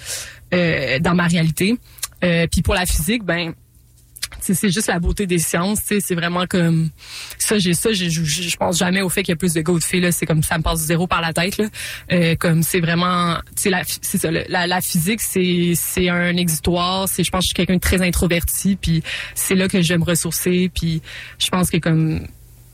[0.55, 1.77] euh, dans ma réalité.
[2.23, 3.55] Euh, puis pour la physique, ben
[4.43, 6.91] c'est juste la beauté des sciences, c'est vraiment comme
[7.39, 9.73] ça j'ai ça j'ai- je pense jamais au fait qu'il y a plus de gars
[9.73, 11.67] de filles là, c'est comme ça me passe zéro par la tête là.
[12.13, 17.09] Euh, comme c'est vraiment sais la c'est ça la, la physique c'est c'est un exutoire,
[17.09, 19.03] c'est je pense que je suis quelqu'un de très introverti puis
[19.35, 21.03] c'est là que je vais me ressourcer puis
[21.39, 22.27] je pense que comme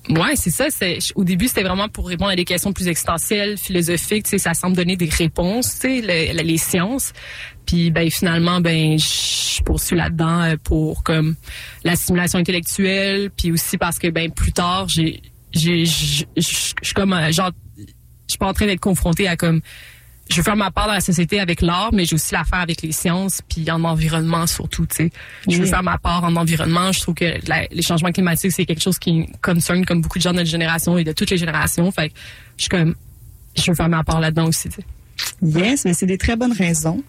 [0.09, 0.66] Ouais, c'est ça.
[0.70, 4.24] C'est au début c'était vraiment pour répondre à des questions plus existentielles, philosophiques.
[4.26, 5.81] Tu ça semble donner des réponses.
[5.81, 7.12] Tu les sciences.
[7.66, 11.35] Puis ben finalement ben je poursuis là-dedans euh, pour comme
[11.85, 15.20] la stimulation intellectuelle, puis aussi parce que ben plus tard j'ai
[15.52, 17.83] j'ai je comme euh, genre je
[18.29, 19.61] suis pas en train d'être confrontée à comme
[20.29, 22.59] je veux faire ma part dans la société avec l'art, mais j'ai aussi la faire
[22.59, 25.11] avec les sciences, puis en environnement surtout, tu sais.
[25.48, 25.68] Je veux Oui.
[25.70, 26.90] faire ma part en environnement.
[26.90, 30.23] Je trouve que la- les changements climatiques, c'est quelque chose qui concerne comme beaucoup de
[30.25, 31.92] gens de notre génération et de toutes les générations.
[31.92, 32.14] Fait que
[32.56, 32.96] je suis comme,
[33.56, 34.85] je veux faire ma part là-dedans aussi, tu sais.
[35.42, 37.04] Yes, mais c'est des très bonnes raisons.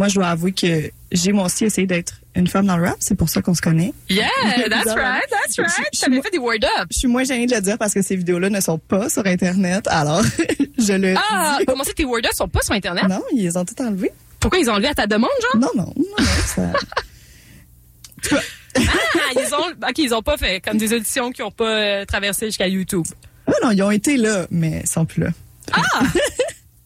[0.00, 2.96] Moi, je dois avouer que j'ai moi aussi essayé d'être une femme dans le rap.
[3.00, 3.92] C'est pour ça qu'on se connaît.
[4.08, 4.30] Yeah,
[4.70, 5.90] that's right, that's right.
[6.00, 6.86] T'avais fait des word up.
[6.90, 9.26] Je suis moins gênée de le dire parce que ces vidéos-là ne sont pas sur
[9.26, 9.86] Internet.
[9.90, 10.22] Alors,
[10.78, 11.66] je le Ah, dis.
[11.66, 13.04] comment ça, tes word up sont pas sur Internet?
[13.10, 14.10] Non, ils les ont tout enlevés.
[14.38, 15.60] Pourquoi ils ont enlevé à ta demande, genre?
[15.60, 16.24] Non, non, non, non.
[16.46, 16.72] Ça...
[18.76, 22.04] Ah, ils ont, ok, ils ont pas fait comme des auditions qui ont pas euh,
[22.06, 23.04] traversé jusqu'à YouTube.
[23.46, 25.28] Ah non, ils ont été là, mais ils sont plus là.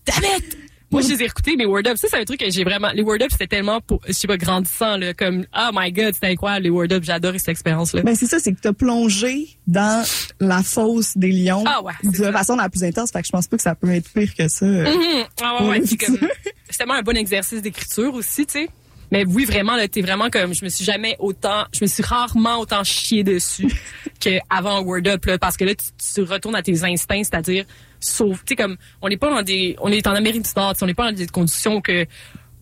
[0.04, 0.56] Damn it!
[0.94, 1.96] Moi, je les ai écoutés, mes Word Up.
[1.96, 2.90] Ça, c'est un truc que j'ai vraiment.
[2.94, 5.12] Les Word Up, c'était tellement, pour, je sais pas, grandissant, là.
[5.12, 7.02] Comme, oh my god, c'était incroyable, les Word Up.
[7.02, 8.02] J'adore cette expérience-là.
[8.02, 10.04] Ben, c'est ça, c'est que t'as plongé dans
[10.40, 12.32] la fosse des lions Ah ouais, de ça.
[12.32, 13.10] façon la plus intense.
[13.10, 14.66] Fait que je pense pas que ça peut être pire que ça.
[14.66, 15.24] Mhm.
[15.42, 15.82] Ah ouais, ouais.
[15.84, 16.26] C'est comme, ça.
[16.70, 18.68] c'est tellement un bon exercice d'écriture aussi, tu sais.
[19.10, 22.02] Mais oui, vraiment, là, t'es vraiment comme, je me suis jamais autant, je me suis
[22.02, 23.68] rarement autant chié dessus
[24.20, 27.64] qu'avant un Word Up, là, parce que là, tu, tu retournes à tes instincts, c'est-à-dire,
[28.04, 30.74] sauf, tu sais, comme, on n'est pas dans des, on est en Amérique du Nord,
[30.80, 32.06] on n'est pas dans des conditions que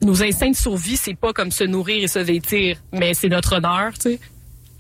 [0.03, 3.57] nos instincts de survie, c'est pas comme se nourrir et se vêtir, mais c'est notre
[3.57, 4.21] honneur, tu sais.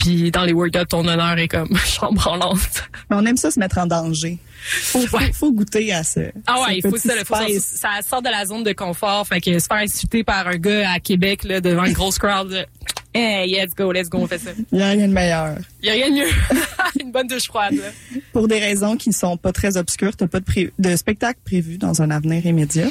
[0.03, 1.69] Puis dans les Word Up, ton honneur est comme
[2.27, 2.89] lente.
[3.09, 4.39] Mais on aime ça se mettre en danger.
[4.65, 5.33] Faut, faut, Ouais.
[5.33, 6.21] faut goûter à ça.
[6.47, 7.63] Ah ouais, il faut ça, faut space.
[7.77, 9.27] ça sort de la zone de confort.
[9.27, 12.67] Fait que se faire insulter par un gars à Québec là, devant une grosse crowd,
[13.15, 14.51] hey, let's go, let's go, on fait ça.
[14.73, 15.57] Il y a rien de meilleur.
[15.83, 16.61] Il y a rien de mieux.
[17.01, 17.75] une bonne douche froide.
[17.75, 18.19] là.
[18.33, 22.03] Pour des raisons qui sont pas très obscures, t'as pas de, de spectacle prévu dans
[22.03, 22.89] un avenir immédiat.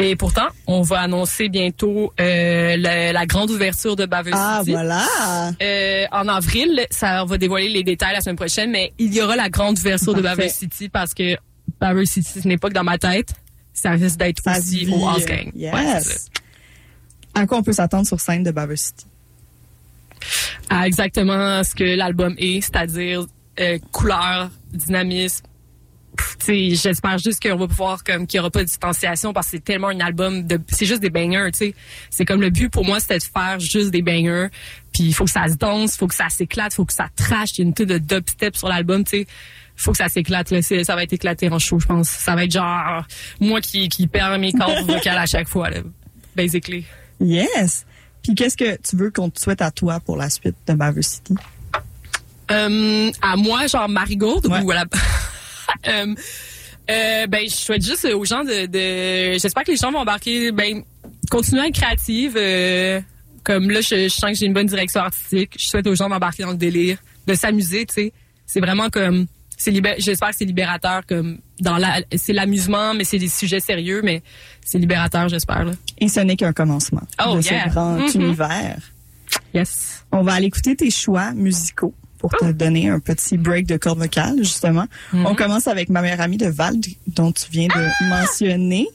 [0.00, 4.70] Et pourtant, on va annoncer bientôt euh, la, la grande ouverture de Baver Ah, City.
[4.72, 5.04] voilà.
[5.60, 9.34] Euh, en avril, ça va dévoiler les détails la semaine prochaine, mais il y aura
[9.34, 10.20] la grande ouverture de.
[10.22, 11.36] Baver City parce que
[11.80, 13.34] Baver City, ce n'est pas que dans ma tête,
[13.72, 15.50] ça risque d'être aussi vit, au House euh, Gang.
[15.56, 15.74] Yes.
[15.74, 16.28] Ouais, c'est ça.
[17.34, 19.04] à quoi on peut s'attendre sur scène de Baver City?
[20.70, 23.24] à exactement ce que l'album est, c'est-à-dire
[23.58, 25.44] euh, couleur, dynamisme.
[26.46, 29.64] J'espère juste qu'on va pouvoir comme qu'il y aura pas de distanciation parce que c'est
[29.64, 31.74] tellement un album de c'est juste des bangers, tu sais.
[32.10, 34.48] C'est comme le but pour moi c'était de faire juste des bangers.
[34.92, 37.50] Puis il faut que ça se danse, faut que ça s'éclate, faut que ça trash,
[37.54, 39.26] il y a une tonne de dubstep sur l'album, tu sais.
[39.76, 42.08] Faut que ça s'éclate là, ça va être éclaté en show, je pense.
[42.08, 43.06] Ça va être genre
[43.40, 45.78] moi qui qui perds mes cordes vocales à chaque fois là,
[46.34, 46.84] basically.
[47.20, 47.84] Yes.
[48.22, 51.02] Puis qu'est-ce que tu veux qu'on te souhaite à toi pour la suite de Baver
[51.02, 51.34] City?
[52.50, 54.62] Euh, à moi, genre Marigold Ouais.
[54.62, 54.84] ou à la...
[55.86, 56.14] Euh,
[56.90, 58.66] euh, ben, je souhaite juste aux gens de...
[58.66, 60.50] de- J'espère que les gens vont embarquer...
[60.52, 60.82] Ben,
[61.30, 62.34] continuer à être créative.
[62.38, 63.00] euh,
[63.44, 65.52] comme là, je, je sens que j'ai une bonne direction artistique.
[65.58, 66.96] Je souhaite aux gens d'embarquer dans le délire,
[67.26, 68.12] de s'amuser, tu sais.
[68.46, 69.26] C'est vraiment comme...
[69.58, 72.00] c'est libé- J'espère que c'est libérateur, comme dans la...
[72.16, 74.22] C'est l'amusement, mais c'est des sujets sérieux, mais
[74.64, 75.66] c'est libérateur, j'espère.
[75.98, 77.64] Et ce n'est qu'un commencement Oh, de yeah.
[77.64, 78.08] ce grand Mhm.
[78.22, 78.78] univers.
[79.52, 80.04] Yes.
[80.12, 83.98] On va aller écouter tes choix musicaux pour te donner un petit break de cordes
[83.98, 84.86] vocales, justement.
[85.12, 86.74] On commence avec ma meilleure amie de Val,
[87.06, 88.88] dont tu viens de mentionner.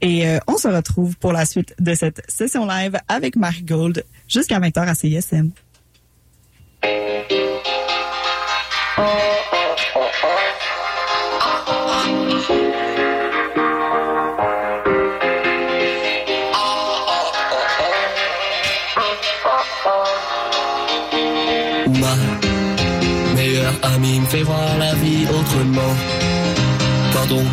[0.00, 4.04] Et euh, on se retrouve pour la suite de cette session live avec Marie Gold
[4.28, 5.50] jusqu'à 20h à CISM.
[24.34, 25.94] Fait voir la vie autrement.
[27.12, 27.44] Pardon,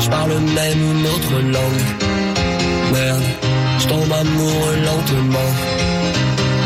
[0.00, 1.86] je parle même une autre langue.
[2.92, 3.28] Merde,
[3.78, 5.50] je tombe amoureux lentement.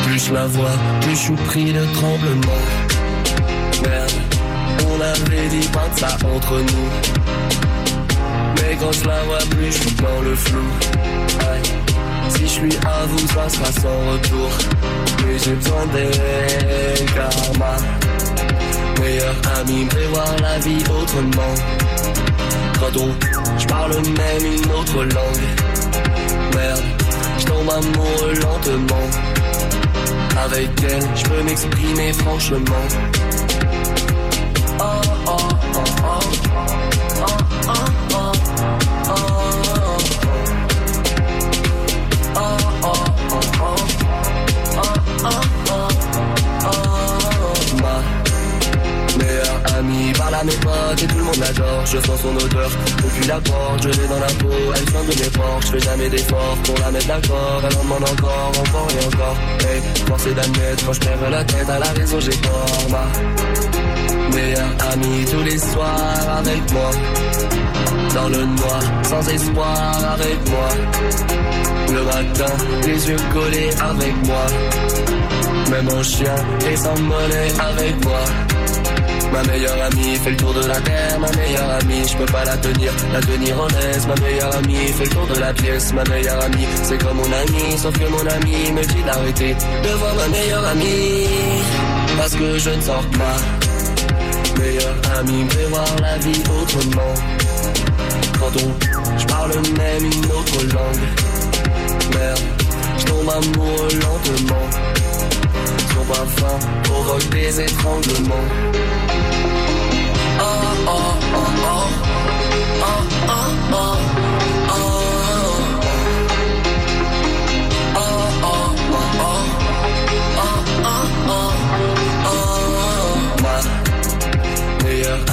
[0.05, 2.63] Plus je la vois, plus je suis pris de tremblement.
[3.85, 4.19] Merde,
[4.91, 6.91] on avait dit pas de ça entre nous.
[8.57, 10.69] Mais quand je la vois plus, je suis dans le flou.
[11.53, 11.71] Aïe.
[12.31, 14.51] Si je lui avoue, ça sera sans retour.
[15.25, 17.31] Mais j'ai besoin d'elle, car
[18.97, 21.55] ma meilleure amie me fait voir la vie autrement.
[22.79, 25.47] Quand je parle même une autre langue.
[26.55, 26.83] Merde,
[27.39, 29.07] je tombe amoureux lentement.
[30.45, 32.87] Avec elle, je peux m'exprimer franchement.
[50.45, 51.87] Mes potes et tout le monde l'adore.
[51.87, 52.71] Je sens son odeur
[53.05, 54.57] depuis la porte, je l'ai dans la peau.
[54.77, 57.63] Elle vient de mes portes, je fais jamais d'efforts pour la mettre d'accord.
[57.65, 59.37] Elle en demande encore, encore et encore.
[59.61, 62.87] Hey, force est d'admettre quand je perds la tête à la raison, j'ai tort.
[62.91, 66.91] Ma meilleure amie tous les soirs avec moi.
[68.15, 70.69] Dans le noir, sans espoir avec moi.
[71.93, 72.53] Le matin,
[72.87, 74.47] les yeux collés avec moi.
[75.71, 76.35] Même en chien
[76.71, 78.21] et sans monnaie avec moi.
[79.33, 82.45] Ma meilleure amie fait le tour de la terre, ma meilleure amie, je peux pas
[82.45, 84.07] la tenir, la tenir en laisse.
[84.07, 87.33] Ma meilleure amie fait le tour de la pièce, ma meilleure amie, c'est comme mon
[87.33, 91.29] ami, sauf que mon ami me dit d'arrêter de voir ma meilleure amie.
[92.17, 94.61] Parce que je ne sors pas.
[94.61, 97.15] Meilleure amie voir la vie autrement.
[98.39, 101.07] Quand on, je parle même une autre langue.
[102.15, 102.41] Merde,
[102.99, 104.67] je tombe amoureux lentement.
[105.95, 108.49] Son parfum provoque des étranglements.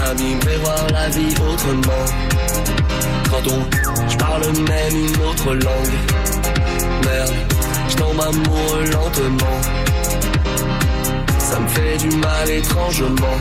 [0.09, 2.05] Amie me voir la vie autrement.
[3.29, 5.97] Quand on, je parle même une autre langue.
[7.03, 7.33] Merde,
[7.89, 9.61] je tombe amoureux lentement.
[11.39, 13.37] Ça me fait du mal étrangement.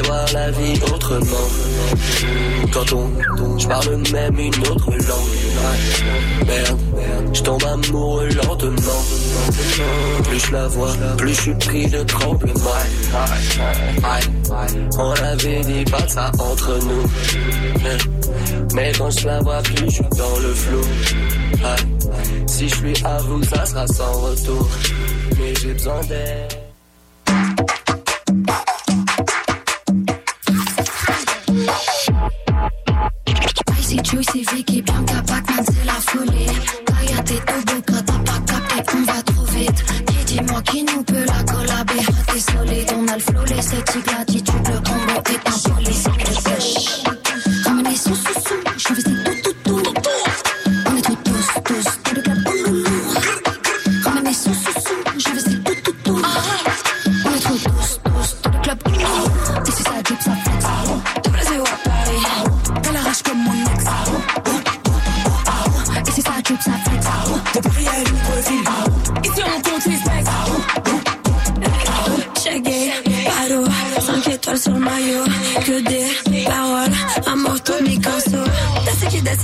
[0.00, 1.48] Voir la vie autrement.
[2.72, 6.46] Quand on, je parle même une autre langue.
[6.46, 6.80] Merde,
[7.32, 9.02] je tombe amoureux lentement.
[10.24, 12.54] Plus je la vois, plus je suis pris de tremblement.
[14.98, 17.04] On avait dit pas ça entre nous.
[18.74, 20.82] Mais quand je la vois, plus je suis dans le flou.
[22.46, 24.68] Si je lui avoue, ça sera sans retour.
[25.38, 26.61] Mais j'ai besoin d'elle.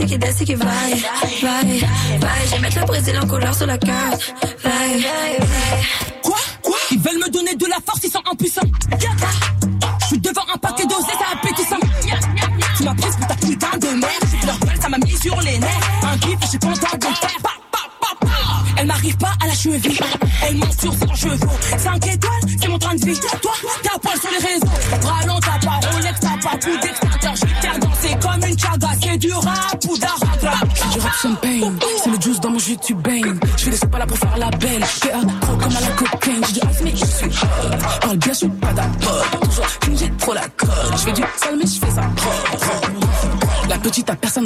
[0.09, 0.95] Qui, qui, dassi qui, vai,
[1.43, 1.81] vai,
[2.19, 2.47] vai.
[2.47, 4.35] Je vais mettre le Brésil en couleur sur la carte.
[4.63, 6.08] Vai, vai,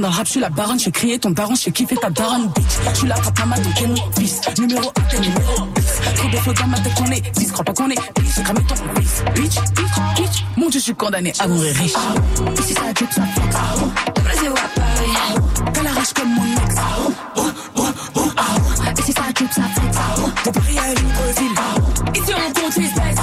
[0.02, 2.48] dans le rap, je suis la baronne, je crier ton daron, je kiffer ta daronne,
[2.48, 2.64] bitch.
[2.92, 4.40] Je suis la papa, donc t'es mon fils.
[4.58, 5.84] Numéro 1, t'es numéro 10.
[6.16, 8.34] Trop de flots dans ma tête qu'on est 10, crois pas qu'on est 10.
[8.36, 9.22] J'ai cramé ton fils.
[9.34, 10.44] Bitch, bitch, bitch.
[10.56, 11.92] Mon dieu, je suis condamné à mourir riche.
[12.66, 13.16] Si ça a ça flex.
[14.14, 15.72] De Brésil à Paris.
[15.72, 16.74] Qu'elle arrache comme mon ex.
[19.04, 19.24] Si ça a
[19.54, 19.96] ça flex.
[20.44, 21.56] De Paris à Libreville.
[22.14, 23.18] Ici on compte les espèces.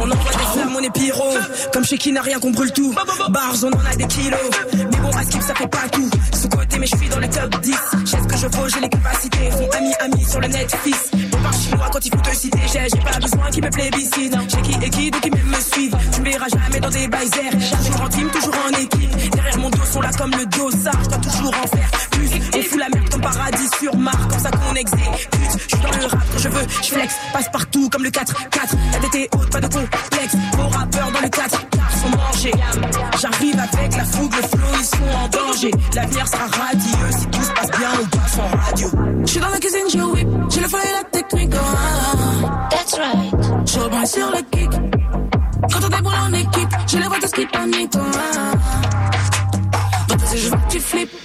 [0.00, 1.34] On envoie des flammes, on est pyro.
[1.72, 2.94] Comme chez qui n'a rien qu'on brûle tout.
[3.30, 4.38] Bars, on en a des kilos.
[5.28, 6.10] Bon, skip, ça fait pas tout.
[6.32, 7.74] Sous côté, mais je suis dans le top 10.
[8.04, 9.50] J'ai ce que je vaux, j'ai les capacités.
[9.76, 11.10] Ami, ami sur le Netflix.
[11.14, 12.58] On parle chinois quand il faut te citer.
[12.66, 14.36] J'ai pas besoin qui me plébiscite.
[14.48, 15.96] J'ai qui et qui, donc me suivent.
[16.12, 17.50] Tu me verras jamais dans des baisers.
[17.84, 19.30] Toujours en team, toujours en équipe.
[19.30, 20.70] Derrière mon dos sont là comme le dos.
[20.70, 22.30] Ça, je dois toujours en faire plus.
[22.56, 24.26] On fout la merde comme paradis sur Mars.
[24.30, 25.28] Comme ça qu'on exécute.
[25.52, 26.66] Je suis dans le rap quand je veux.
[26.82, 28.24] Je flex, passe partout comme le 4-4.
[28.92, 29.87] La est haute, pas de complexe.
[35.58, 35.70] Danger.
[35.94, 38.88] L'avenir sera radieux si tout se passe bien, on passe en radio.
[39.24, 40.28] Je suis dans la cuisine, j'ai whip.
[40.50, 41.52] J'ai le feu et la technique.
[41.54, 42.68] oh, ah.
[42.70, 43.66] That's right.
[43.66, 44.70] Je rebondis sur le kick.
[45.72, 47.92] Quand on déboule en équipe, je les vois tous qui paniquent.
[47.96, 48.52] oh, ah.
[50.08, 51.17] Dans tes yeux, je vois que tu flippes.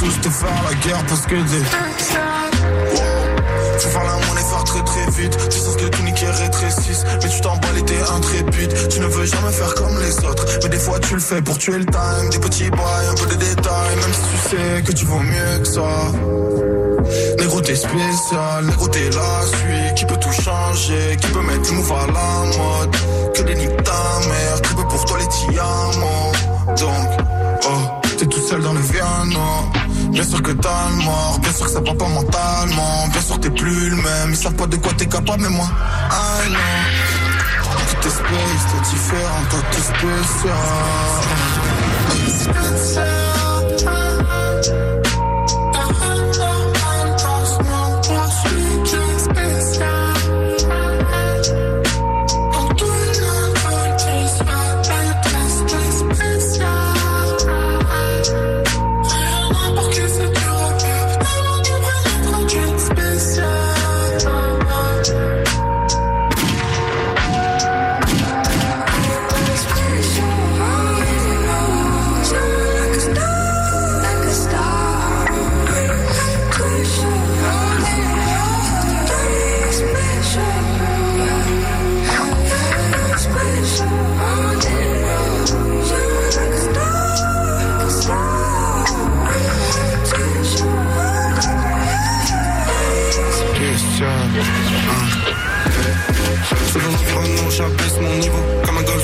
[0.00, 1.64] Tous te faire la guerre parce que des.
[3.78, 5.36] Faut faire la monnaie, faire très très vite.
[5.50, 8.88] Tu sens que tout niquer rétrécisse, mais tu t'emballes et t'es intrépide.
[8.88, 11.58] Tu ne veux jamais faire comme les autres, mais des fois tu le fais pour
[11.58, 12.30] tuer le time.
[12.30, 15.58] Des petits bails, un peu de détails, même si tu sais que tu vaux mieux
[15.62, 16.12] que ça.
[17.38, 21.76] Négro t'es spécial, négro t'es la suite Qui peut tout changer, qui peut mettre le
[21.76, 22.96] move à la mode?
[23.34, 26.32] Que des ta mère, très peu pour toi les diamants
[26.78, 27.39] Donc,
[30.10, 33.08] Bien sûr que t'as le mort, bien sûr que ça va pas mentalement.
[33.08, 35.68] Bien sûr t'es plus le même, ils savent pas de quoi t'es capable mais moi,
[36.10, 36.58] I know.
[37.88, 40.80] Tout est space, t'es différent, toi t'es spécial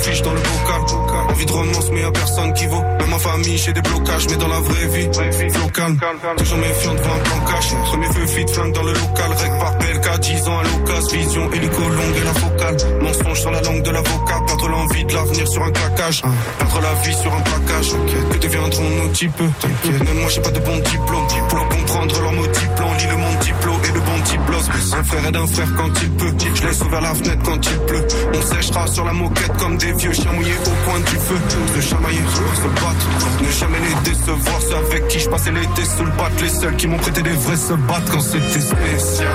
[0.07, 3.59] goldfish dans le bocal Envie de romance mais y'a personne qui vaut Même ma ami,
[3.59, 5.09] j'ai des blocages, mais dans la vraie vie,
[5.50, 5.98] flow calme.
[6.38, 7.74] Toujours méfiant devant un plan cash.
[7.84, 9.32] Premier feu vite, flingue dans le local.
[9.36, 11.18] Règle par PLK, 10 ans à l'occasion.
[11.18, 12.76] Vision, hélico longue et la focale.
[13.02, 14.40] Mensonge sur la langue de l'avocat.
[14.46, 16.22] Perdre l'envie de l'avenir sur un claquage.
[16.59, 17.92] Perdre la vie sur un plaquage.
[18.30, 19.36] Que deviendront nos types?
[19.36, 21.26] T'inquiète, même moi j'ai pas de bon diplôme.
[21.48, 24.15] Pour comprendre leur mot diplôme, lis le monde diplôme et le bon
[24.59, 26.32] Un frère aide un frère quand il peut.
[26.54, 28.07] Je laisse ouvert la fenêtre quand il pleut.
[28.34, 31.36] On séchera sur la moquette comme des vieux chiens mouillés au point du feu.
[31.74, 32.18] Se chamailler,
[32.54, 33.07] se battre.
[33.42, 34.61] Ne jamais les décevoir.
[34.62, 36.30] Ceux avec qui je passais l'été sous le bat.
[36.40, 39.28] Les seuls qui m'ont prêté des vrais se battent quand c'était spécial.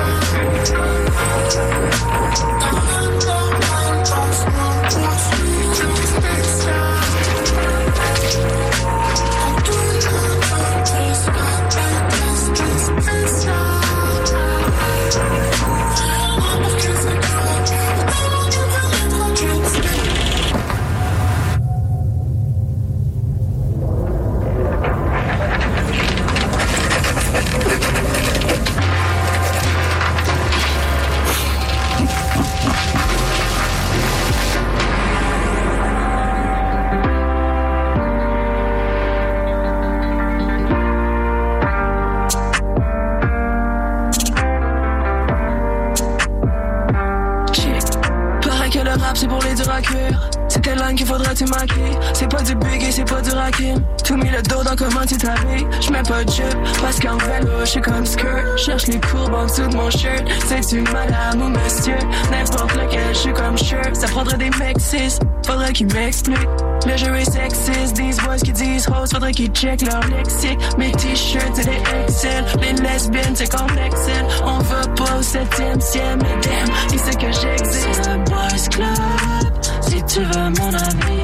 [54.81, 55.67] Comment tu t'habilles.
[55.79, 58.57] J'mets pas de jupe parce qu'en vélo j'suis comme skirt.
[58.57, 60.23] Cherche les courbes en dessous de mon shirt.
[60.47, 61.97] C'est-tu madame ou monsieur?
[62.31, 63.95] N'importe lequel, j'suis comme shirt.
[63.95, 66.49] Ça prendrait des mecs cis, faudrait qu'ils m'expliquent.
[66.87, 70.57] Le jeu est sexiste, these boys qui disent rose, faudrait qu'ils check leur lexique.
[70.79, 74.25] Mes t-shirts c'est des Excel, les lesbiennes c'est comme Excel.
[74.43, 78.01] On va pas au septième ciel, mais damn, il sait que j'existe.
[78.03, 81.21] C'est boys club, si tu veux mon avis.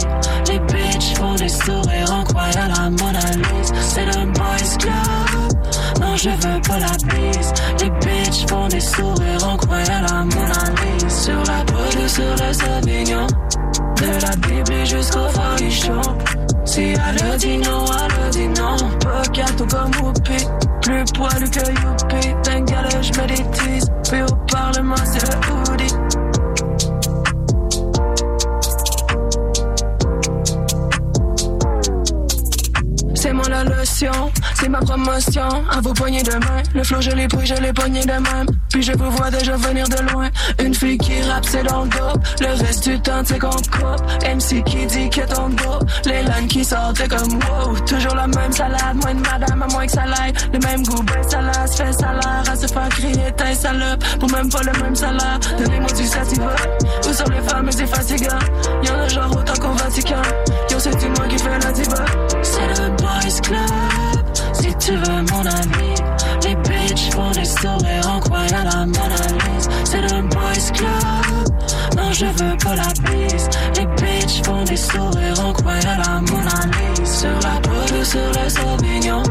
[0.50, 0.60] Les
[6.18, 7.54] je veux pas la bise.
[7.80, 11.10] Les bitches font des sourires en croyant la Mona Lisa.
[11.10, 13.28] Sur la ou sur le Sauvignon.
[13.98, 16.02] De la Bible jusqu'au folichon.
[16.66, 18.76] Si elle a dit non, elle a dit non.
[19.34, 20.46] Gâteau comme Whoopi.
[20.82, 22.34] Plus poilu que Youpi.
[22.44, 22.66] D'un
[23.02, 23.92] je me détise.
[24.10, 26.27] Puis au Parlement, c'est le hoodie.
[34.56, 35.48] C'est ma promotion.
[35.72, 38.48] À vos poignées de main, le flow je l'ai pris, je l'ai pogné de même.
[38.78, 40.30] Puis je vous vois déjà venir de loin.
[40.64, 42.22] Une fille qui rappe, c'est dans le dos.
[42.40, 44.02] Le reste du temps, c'est qu'on coupe.
[44.22, 45.80] MC qui dit que ton dos.
[46.06, 47.76] Les langues qui sortent comme wow.
[47.88, 50.32] Toujours la même salade, moins de madame, à moins que ça l'aille.
[50.54, 52.44] Le même goût, ben se fait salaire.
[52.48, 54.04] À se faire crier, t'es salope.
[54.20, 55.40] Pour même pas le même salaire.
[55.58, 56.56] Donnez-moi du sativa.
[57.10, 58.40] Où sont les femmes, c'est fatigant.
[58.84, 60.22] Y'en a genre autant qu'au Vatican.
[60.70, 62.06] Yo, c'est moi qui fais la diva.
[62.44, 64.54] C'est le boys club.
[64.54, 65.96] Si tu veux mon ami.
[67.18, 69.16] Font des sourires en croyant la Mona.
[69.86, 71.98] C'est le boys club.
[71.98, 73.50] Non, je veux pas la bise.
[73.76, 76.62] Les bitches font des sourires en croyant la Mona.
[77.04, 79.24] Sur la peau sur le Sauvignon.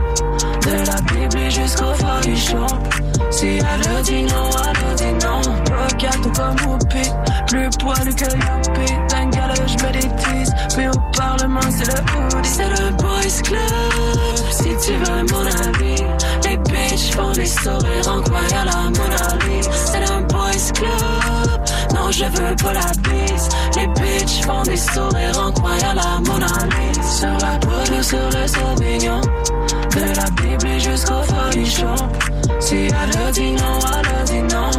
[0.62, 2.66] De la Bible jusqu'au folichon.
[3.30, 5.41] Si elle a dit non, elle a dit non.
[5.97, 7.09] Gâteau comme Whoopi.
[7.47, 8.93] Plus poilu que Youpi.
[9.11, 10.53] D'un gala, je me détise.
[10.76, 12.49] Au Parlement, c'est le hoodie.
[12.49, 14.37] C'est le boys club.
[14.51, 16.03] Si tu veux mon avis.
[16.97, 19.29] Les font des sourires en croyant la Mona.
[19.71, 21.61] C'est le boys club.
[21.95, 23.49] Non, je veux pas la bise.
[23.77, 26.47] Les bitches font des sourires en croyant la Mona.
[27.03, 27.59] Sur la
[27.99, 29.21] ou sur le Sauvignon.
[29.95, 31.97] De la Bible jusqu'au folichon.
[32.61, 34.71] Si elle dit non, elle dit non.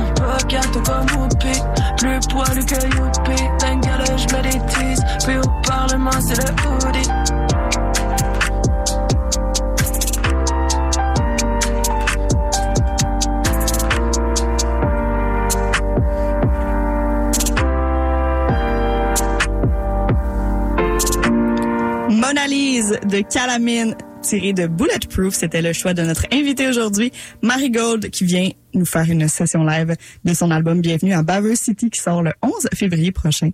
[23.18, 25.34] De Calamine tiré de Bulletproof.
[25.34, 27.11] C'était le choix de notre invité aujourd'hui,
[27.41, 31.55] Marie Gold, qui vient nous faire une session live de son album Bienvenue à Baver
[31.55, 33.49] City qui sort le 11 février prochain.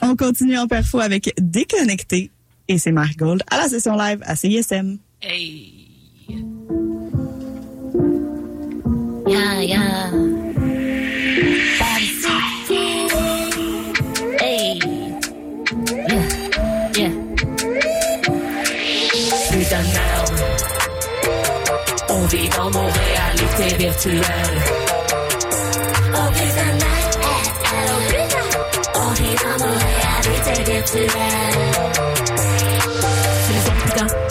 [0.00, 2.30] On continue en perfo avec Déconnecté
[2.66, 4.96] et c'est Marie Gold à la session live à CISM.
[5.20, 5.84] Hey.
[9.26, 11.67] Yeah, yeah.
[22.28, 24.22] Vit dans nos réalités virtuelles.
[26.14, 29.00] Oh putain, eh, eh, oh putain.
[29.00, 32.08] On vit dans nos réalités virtuelles.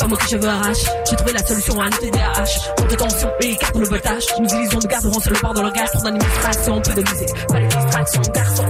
[0.08, 0.84] femme aux cheveux arrache.
[1.10, 2.74] J'ai trouvé la solution à un TDAH.
[2.76, 4.26] Pour de tension et écarte le voltage.
[4.40, 5.90] Nous illusions de garderont sur le bord de leur gaz.
[5.92, 7.48] Pour d'administration, peu de musique.
[7.48, 8.66] Pas de distraction, garçon.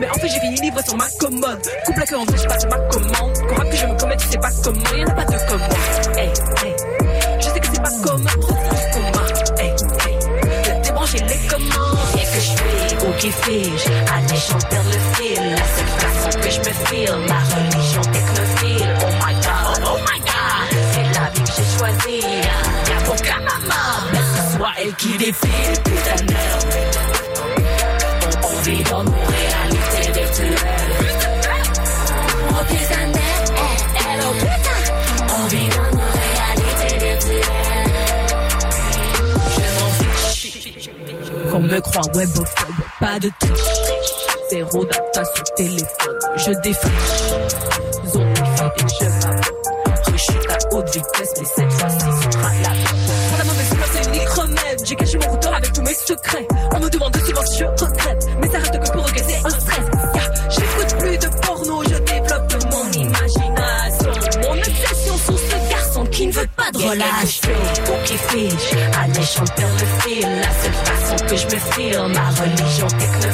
[0.00, 1.60] Mais en fait, j'ai fini livre sur ma commode.
[1.84, 3.32] Couple que en vrai, je passe ma commande.
[3.48, 4.80] Qu'on que je me commette, tu sais pas comment.
[4.96, 5.68] Y'en a pas de comment.
[6.16, 6.32] Hey,
[6.62, 6.74] hey.
[7.40, 8.30] Je sais que c'est pas commun.
[8.40, 9.26] Retrouve commun.
[9.58, 10.16] Hey, hey.
[10.64, 11.98] De débrancher les commandes.
[12.14, 13.86] Rien que je fais, ou qui fige.
[14.14, 15.40] Allégeant perdre le fil.
[15.50, 17.16] La seule façon que je me file.
[17.28, 18.96] Ma religion technophile.
[19.00, 20.66] Oh my god, oh my god.
[20.92, 22.26] C'est la vie que j'ai choisie.
[22.88, 24.20] Y'a pour qu'à maman.
[24.36, 25.82] Ce soit elle qui défile.
[25.84, 26.66] Putain de merde.
[28.42, 29.04] On, vit dans
[41.66, 43.60] me croit webophobe, pas de triche.
[44.50, 46.92] Zéro data sur téléphone, je défriche.
[48.12, 49.40] Zone défilée, je m'abonne.
[50.12, 52.68] Rechute à haute vitesse, mais cette fois-ci, ce sera la
[53.28, 54.80] Pour la mauvaise humeur, c'est unique remède.
[54.84, 56.46] J'ai caché mon routeur avec tous mes secrets.
[56.74, 59.86] On me demande souvent si je regrette, mais ça reste que pour encaisser un stress.
[60.14, 64.12] Yeah, J'écoute plus de porno, je développe mon imagination.
[64.42, 67.40] Mon obsession sur ce garçon qui ne veut pas de relâche.
[67.84, 69.44] Pour qui fiche, alléchant
[71.76, 73.25] que je me file, ma religion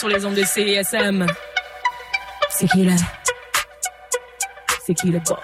[0.00, 1.26] sur les ondes de CISM.
[2.48, 2.94] C'est qui là?
[4.86, 5.36] C'est qui le boss?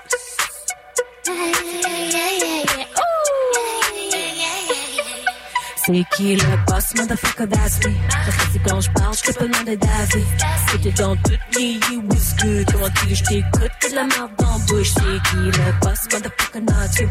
[5.85, 7.93] C'est qui le boss, motherfucker, that's me.
[8.09, 10.25] Parce que c'est quand je parle, je peux pas demander d'avis.
[10.71, 12.67] C'était dans toute nuit, you was good.
[12.73, 14.31] Comment tu veux, je t'écoute, que de la merde
[14.67, 14.93] dans la bouche.
[14.95, 15.01] C'est
[15.31, 16.61] qui le boss, motherfucker,
[17.01, 17.09] you.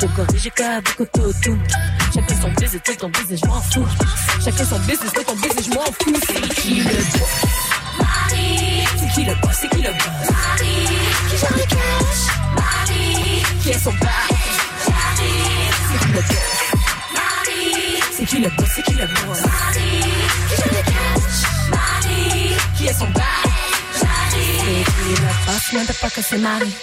[0.00, 1.62] Te corriger qu'avec autotune.
[2.14, 3.86] Chacun son business, c'est ton business, je m'en fous.
[4.44, 6.14] Chacun son business, c'est ton business, je fous.
[6.26, 7.30] C'est qui le boss?
[8.98, 10.28] C'est qui le boss, c'est qui le boss?
[11.30, 12.22] Qui gère le cash?
[13.62, 14.10] Qui est son back?
[15.90, 16.24] C'est qui le boss?
[18.16, 19.42] C'est qui le boss, c'est qui le boss?
[19.72, 21.38] Qui gère le cash?
[22.76, 23.43] Qui est son back?
[24.64, 26.74] Qui le boss, motherfucker, c'est Marie.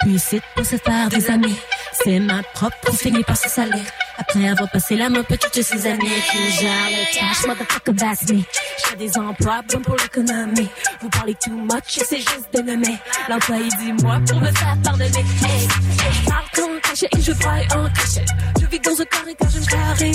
[0.00, 1.56] Puis c'est pour se faire des amis.
[1.92, 3.82] C'est ma propre, finit par se salir.
[4.16, 8.30] Après avoir passé la main petite de ses amis qui gère le cash, motherfucker, that's
[8.30, 8.42] me.
[8.88, 10.68] J'ai des emplois bons pour l'économie.
[11.00, 12.96] Vous parlez too much c'est juste de nommer.
[13.28, 15.06] L'employé dit moi pour me faire pardonner.
[15.06, 15.68] Hey, hey,
[16.12, 18.24] je parle comme caché et je braille en cachet.
[18.60, 20.12] Je vis dans un carré car je me carré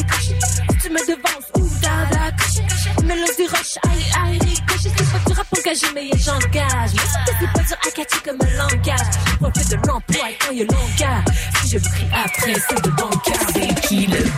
[0.82, 2.62] tu me devances ou dada caché.
[3.06, 4.53] Mélange des roches, aïe aïe,
[4.90, 5.04] ricochet.
[5.04, 6.92] C'est pas du rap engagé mais j'engage.
[6.94, 9.08] Mais c'est c'est pas dur à catcher comme un langage.
[9.26, 11.26] Je profite de l'emploi et quand il l'engage.
[11.62, 13.10] Si je vous crie après, c'est de bon.
[13.26, 14.30] C'est qui le boss?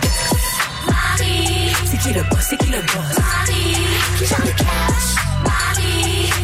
[1.89, 2.45] C'est qui le boss?
[2.47, 3.15] C'est qui le boss?
[4.17, 5.07] Qui gère le cash?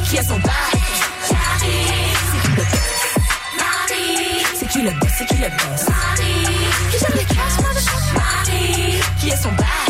[0.10, 0.54] Qui a son bac?
[1.30, 1.38] C'est
[2.42, 2.68] qui le boss?
[4.56, 5.12] C'est qui le boss?
[5.18, 5.86] C'est qui le boss?
[6.92, 7.56] Qui gère le cash?
[7.62, 9.02] motherfucker?
[9.20, 9.81] Qui a son bac?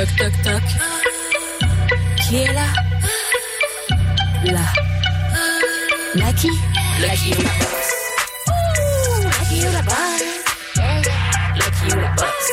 [0.00, 0.62] Toc toc toc.
[2.16, 2.68] Qui est là?
[4.44, 4.66] Là.
[6.14, 6.48] Là qui?
[7.02, 7.50] Là qui est boss?
[9.22, 10.22] Là qui est la boss?
[10.74, 12.46] Qui est la boss?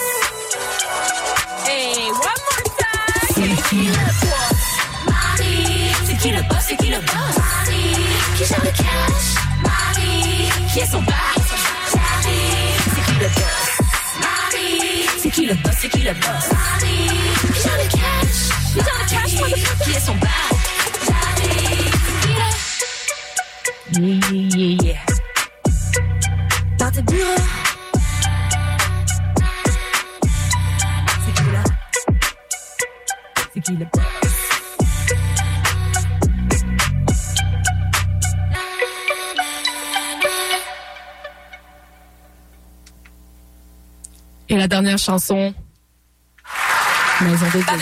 [1.66, 3.32] Hey, one more time!
[3.34, 3.40] C'est
[3.70, 4.68] qui le boss?
[6.06, 6.64] C'est qui le boss?
[6.68, 7.36] C'est qui le boss?
[8.36, 9.28] Qui gère le cash?
[10.74, 11.16] Qui est son bac?
[12.22, 13.67] C'est qui le boss?
[15.48, 15.76] Le boss?
[15.80, 16.50] C'est qui le boss?
[16.82, 18.50] Qui gère le cash?
[18.74, 19.84] Qui gère le cash, motherfucker?
[19.86, 20.30] Qui est son bac?
[23.94, 24.67] Yeah, yeah, yeah, yeah.
[44.82, 45.54] dernière chanson.
[47.22, 47.74] Maison des bah,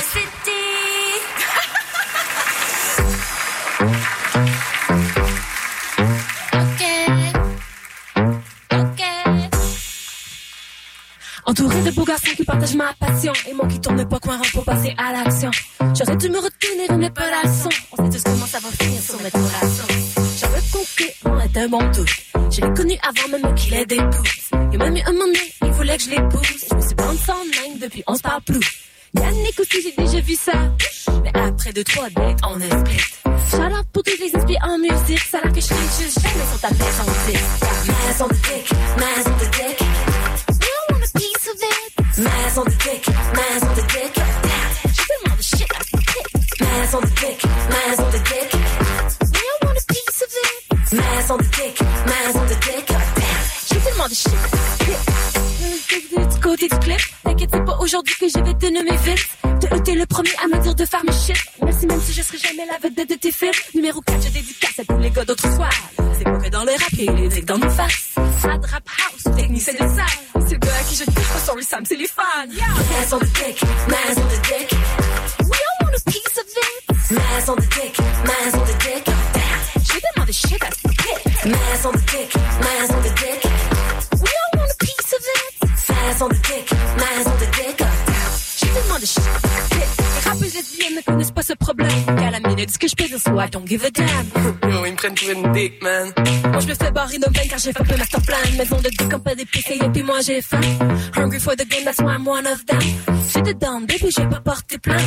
[11.48, 14.64] Entouré de beaux garçons qui partagent ma passion et moi qui tourne pas coin pour
[14.64, 15.52] passer à l'action.
[15.94, 17.70] J'aurais dû me retenir, mais pas l'action.
[17.92, 19.86] On sait tous comment ça va finir sur mes relation.
[20.40, 21.92] J'aurais compté, on est un bon.
[22.52, 24.52] Je l'ai connu avant même qu'il ait des pouces.
[24.72, 25.34] Et même eu un moment
[25.98, 26.66] voulait que je l'épouse.
[26.70, 28.60] Je me suis bande sans même depuis on se parle plus.
[29.14, 30.52] Yannick aussi, j'ai déjà vu ça.
[31.24, 33.00] Mais après deux, trois dates, on est split.
[33.50, 35.20] Shout pour tous les esprits en musique.
[35.20, 37.42] Ça là que je suis juste jamais sur ta maison de dick.
[38.08, 39.25] Maison de dick, maison
[57.86, 59.28] aujourd'hui que je vais te nommer vite.
[59.62, 61.38] De t'es le premier à me dire de faire mes shit.
[61.64, 63.52] Merci même si je serai jamais la vedette de tes films.
[63.76, 65.70] Numéro 4, je dédicace à tous les gars d'autres soirs.
[66.18, 68.16] C'est que dans le rap, et les dans nos faces.
[68.42, 69.88] Sad rap house, technique c'est de.
[70.48, 71.04] C'est le gars à qui je
[71.46, 72.24] sur les Sam, c'est les fans.
[72.50, 72.66] Yeah.
[73.00, 74.75] Maison de dick, maison de dick.
[86.26, 87.84] Maison de dick, maison de dick.
[88.58, 90.40] J'ai tellement de shit à spit.
[90.40, 92.06] Les rappeuses lesbiennes ne connaissent pas ce problème.
[92.06, 94.72] Qu'à la minute, ce que je peux dire, so I don't give a damn.
[94.72, 96.12] Yo, ils me prennent pour une dick, man.
[96.56, 98.90] Moi je me fais barrer de bain car j'ai fait le master plan Maison de
[98.90, 100.62] dick, on peut dépicer et puis moi j'ai faim
[101.18, 102.80] Hungry for the game, that's why I'm one of them
[103.34, 105.02] J'étais down, baby, j'ai pas porté plainte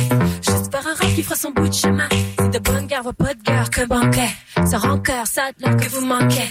[0.47, 2.07] Juste faire un rap qui fera son bout de chemin
[2.37, 4.29] C'est de bonne guerre, pas de guerre que banquet
[4.69, 6.49] Ce rancœur, ça de que vous manquez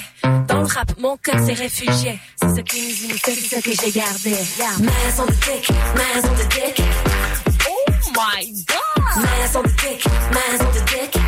[0.49, 3.71] Dans le rap, mon cœur s'est réfugié C'est ce qui nous unit, c'est ce que
[3.71, 4.71] j'ai gardé yeah.
[4.81, 7.85] Maison de dick, maison de dick Oh
[8.16, 11.19] my god Maison de dick, maison de dick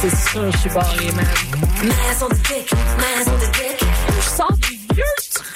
[0.00, 1.26] C'est sûr, je suis barré, man.
[1.82, 3.84] Maison de dick, maison de dick.
[4.16, 5.46] Je sors du vieux truc.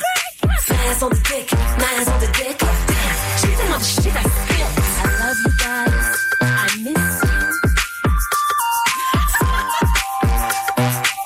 [0.68, 2.58] Maison de dick, maison de dick.
[3.40, 4.64] J'ai tellement de shit à spit.
[4.98, 6.06] I love you guys.
[6.40, 6.44] I
[6.82, 7.30] miss you.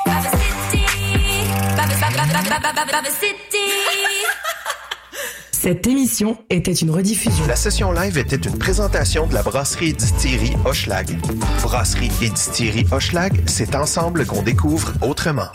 [0.04, 0.84] Baba City.
[2.92, 3.55] Baba City.
[5.66, 7.44] Cette émission était une rediffusion.
[7.48, 11.18] La session live était une présentation de la brasserie et distillerie Hochelag.
[11.60, 12.86] Brasserie et distillerie
[13.46, 15.48] c'est ensemble qu'on découvre autrement.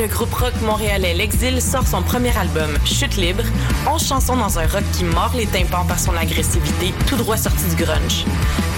[0.00, 3.42] Le groupe rock montréalais L'Exil sort son premier album, Chute libre,
[3.86, 7.64] 11 chansons dans un rock qui mord les tympans par son agressivité, tout droit sorti
[7.68, 8.24] du grunge.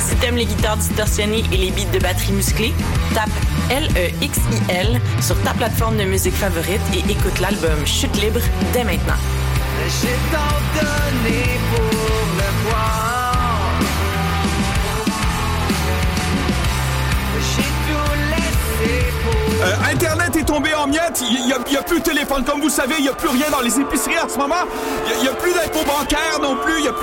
[0.00, 2.72] Si t'aimes les guitares distorsionnées et les beats de batterie musclés,
[3.14, 3.30] tape
[3.70, 8.40] L-E-X-I-L sur ta plateforme de musique favorite et écoute l'album Chute libre
[8.72, 9.14] dès maintenant.
[19.62, 21.22] Euh, Internet est tombé en miettes.
[21.30, 22.44] Il n'y a, plus de téléphone.
[22.44, 24.64] Comme vous savez, il n'y a plus rien dans les épiceries en ce moment.
[25.16, 26.78] Il n'y a plus d'impôts bancaires non plus.
[26.78, 27.00] Il n'y a plus